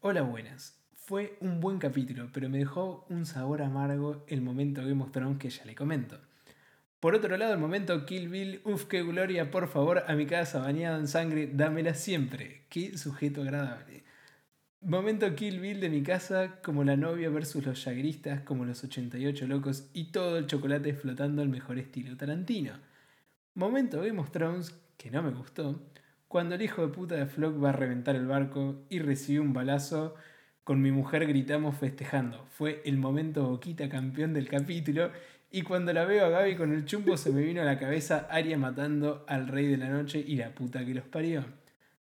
[0.00, 0.85] Hola, buenas.
[1.06, 5.38] Fue un buen capítulo, pero me dejó un sabor amargo el momento Game of Thrones
[5.38, 6.18] que ya le comento.
[6.98, 10.58] Por otro lado, el momento Kill Bill, uff, qué gloria, por favor, a mi casa
[10.58, 12.64] bañada en sangre, dámela siempre.
[12.68, 14.02] Qué sujeto agradable.
[14.80, 19.46] Momento Kill Bill de mi casa, como la novia versus los yagristas, como los 88
[19.46, 22.72] locos y todo el chocolate flotando al mejor estilo Tarantino.
[23.54, 25.80] Momento Game of Thrones, que no me gustó,
[26.26, 29.52] cuando el hijo de puta de Flock va a reventar el barco y recibe un
[29.52, 30.16] balazo,
[30.66, 32.44] con mi mujer gritamos festejando.
[32.50, 35.12] Fue el momento boquita campeón del capítulo
[35.48, 38.26] y cuando la veo a Gaby con el chumbo se me vino a la cabeza
[38.28, 41.44] Arya matando al rey de la noche y la puta que los parió.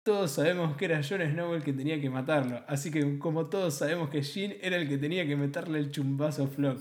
[0.04, 3.74] Todos sabemos que era Jon Snow el que tenía que matarlo, así que como todos
[3.74, 6.80] sabemos que Jin era el que tenía que meterle el chumbazo a Flock.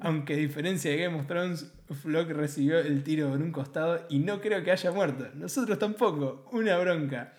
[0.00, 4.18] Aunque a diferencia de Game of Thrones, Flock recibió el tiro en un costado y
[4.18, 5.28] no creo que haya muerto.
[5.34, 7.34] Nosotros tampoco, una bronca.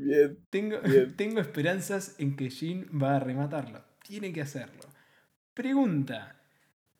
[0.00, 0.38] Bien.
[0.50, 1.14] Tengo, Bien.
[1.16, 3.82] tengo esperanzas en que Jin va a rematarlo.
[4.02, 4.82] Tiene que hacerlo.
[5.54, 6.36] Pregunta.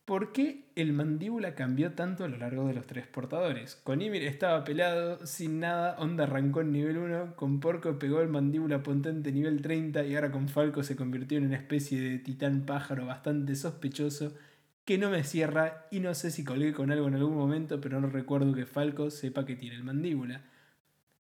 [0.05, 3.77] ¿Por qué el mandíbula cambió tanto a lo largo de los tres portadores?
[3.77, 8.29] Con Ymir estaba pelado, sin nada, Onda arrancó en nivel 1, con Porco pegó el
[8.29, 12.67] mandíbula potente nivel 30 y ahora con Falco se convirtió en una especie de titán
[12.67, 14.35] pájaro bastante sospechoso
[14.85, 18.01] que no me cierra y no sé si colgué con algo en algún momento, pero
[18.01, 20.43] no recuerdo que Falco sepa que tiene el mandíbula.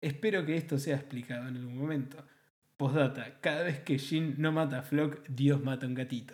[0.02, 2.18] Espero que esto sea explicado en algún momento.
[2.78, 6.34] Postdata, cada vez que Jin no mata a Flock, Dios mata a un gatito.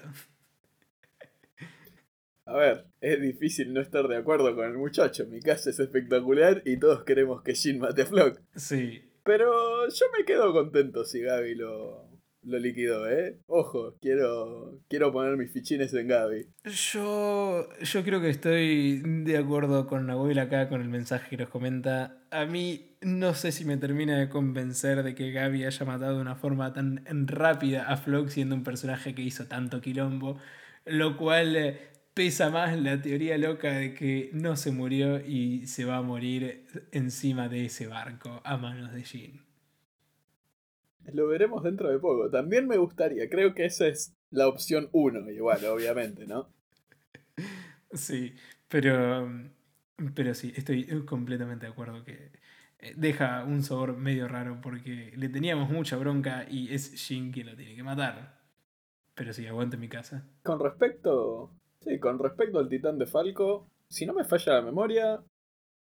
[2.45, 5.25] A ver, es difícil no estar de acuerdo con el muchacho.
[5.25, 8.39] Mi casa es espectacular y todos queremos que Jin mate a Flock.
[8.55, 12.04] Sí, Pero yo me quedo contento si Gaby lo,
[12.45, 13.39] lo liquidó, ¿eh?
[13.47, 16.47] Ojo, quiero, quiero poner mis fichines en Gaby.
[16.63, 21.49] Yo, yo creo que estoy de acuerdo con Nahuel acá con el mensaje que nos
[21.49, 22.19] comenta.
[22.31, 26.21] A mí no sé si me termina de convencer de que Gaby haya matado de
[26.21, 30.39] una forma tan rápida a Flock siendo un personaje que hizo tanto quilombo,
[30.85, 31.79] lo cual eh,
[32.13, 36.65] pesa más la teoría loca de que no se murió y se va a morir
[36.91, 39.44] encima de ese barco a manos de Jin.
[41.13, 42.29] Lo veremos dentro de poco.
[42.29, 46.49] También me gustaría, creo que esa es la opción uno, igual, obviamente, ¿no?
[47.93, 48.33] Sí,
[48.67, 49.29] pero,
[50.13, 52.31] pero sí, estoy completamente de acuerdo que
[52.79, 57.47] eh, deja un sabor medio raro porque le teníamos mucha bronca y es Jin quien
[57.47, 58.41] lo tiene que matar.
[59.15, 60.27] Pero sí, aguante mi casa.
[60.43, 61.51] Con respecto.
[61.79, 65.23] Sí, con respecto al titán de Falco, si no me falla la memoria,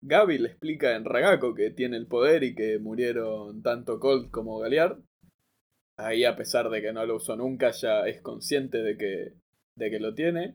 [0.02, 4.58] Gaby le explica en Ragako que tiene el poder y que murieron tanto Colt como
[4.58, 4.98] Galeard.
[6.00, 9.34] Ahí, a pesar de que no lo usó nunca, ya es consciente de que,
[9.76, 10.54] de que lo tiene.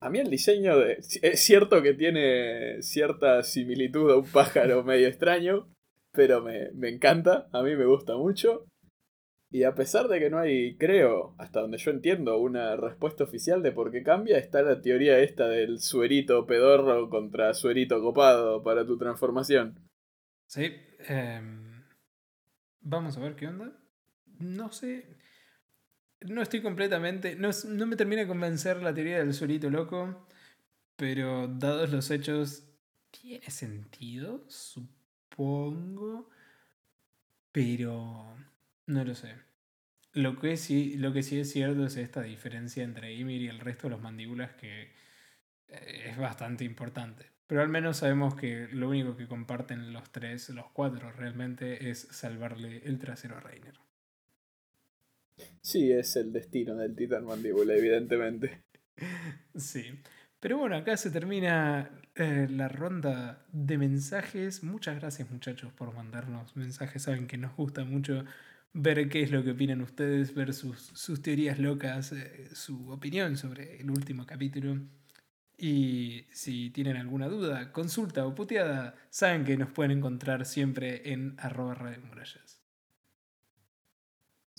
[0.00, 0.98] A mí el diseño de...
[1.22, 5.68] Es cierto que tiene cierta similitud a un pájaro medio extraño,
[6.12, 8.66] pero me, me encanta, a mí me gusta mucho.
[9.52, 13.62] Y a pesar de que no hay, creo, hasta donde yo entiendo, una respuesta oficial
[13.62, 18.84] de por qué cambia, está la teoría esta del suerito pedorro contra suerito copado para
[18.84, 19.78] tu transformación.
[20.48, 20.72] Sí,
[21.06, 21.84] em,
[22.80, 23.81] vamos a ver qué onda.
[24.42, 25.06] No sé.
[26.20, 27.36] No estoy completamente.
[27.36, 30.26] No, no me termina de convencer la teoría del solito loco.
[30.96, 32.64] Pero dados los hechos,
[33.10, 36.28] tiene sentido, supongo.
[37.52, 38.36] Pero
[38.86, 39.34] no lo sé.
[40.12, 43.60] Lo que, sí, lo que sí es cierto es esta diferencia entre Ymir y el
[43.60, 44.92] resto de los mandíbulas que
[45.68, 47.30] eh, es bastante importante.
[47.46, 52.08] Pero al menos sabemos que lo único que comparten los tres, los cuatro realmente, es
[52.10, 53.78] salvarle el trasero a Reiner.
[55.60, 58.64] Sí, es el destino del titán mandíbula, evidentemente.
[59.54, 59.84] Sí.
[60.40, 64.64] Pero bueno, acá se termina eh, la ronda de mensajes.
[64.64, 67.02] Muchas gracias muchachos por mandarnos mensajes.
[67.02, 68.24] Saben que nos gusta mucho
[68.72, 73.80] ver qué es lo que opinan ustedes, ver sus, teorías locas, eh, su opinión sobre
[73.80, 74.80] el último capítulo.
[75.56, 81.36] Y si tienen alguna duda, consulta o puteada, saben que nos pueden encontrar siempre en
[81.38, 82.51] arroba Radio Murallas.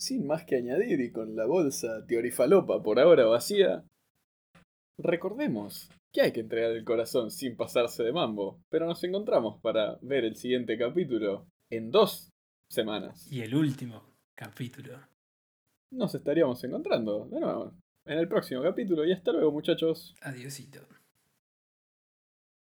[0.04, 3.86] Sin más que añadir y con la bolsa teorifalopa por ahora vacía,
[4.98, 9.96] recordemos que hay que entregar el corazón sin pasarse de mambo, pero nos encontramos para
[10.02, 12.34] ver el siguiente capítulo en dos
[12.68, 13.26] semanas.
[13.32, 14.02] Y el último
[14.34, 15.00] capítulo.
[15.90, 17.72] Nos estaríamos encontrando de nuevo
[18.04, 20.14] en el próximo capítulo y hasta luego muchachos.
[20.20, 20.86] Adiosito.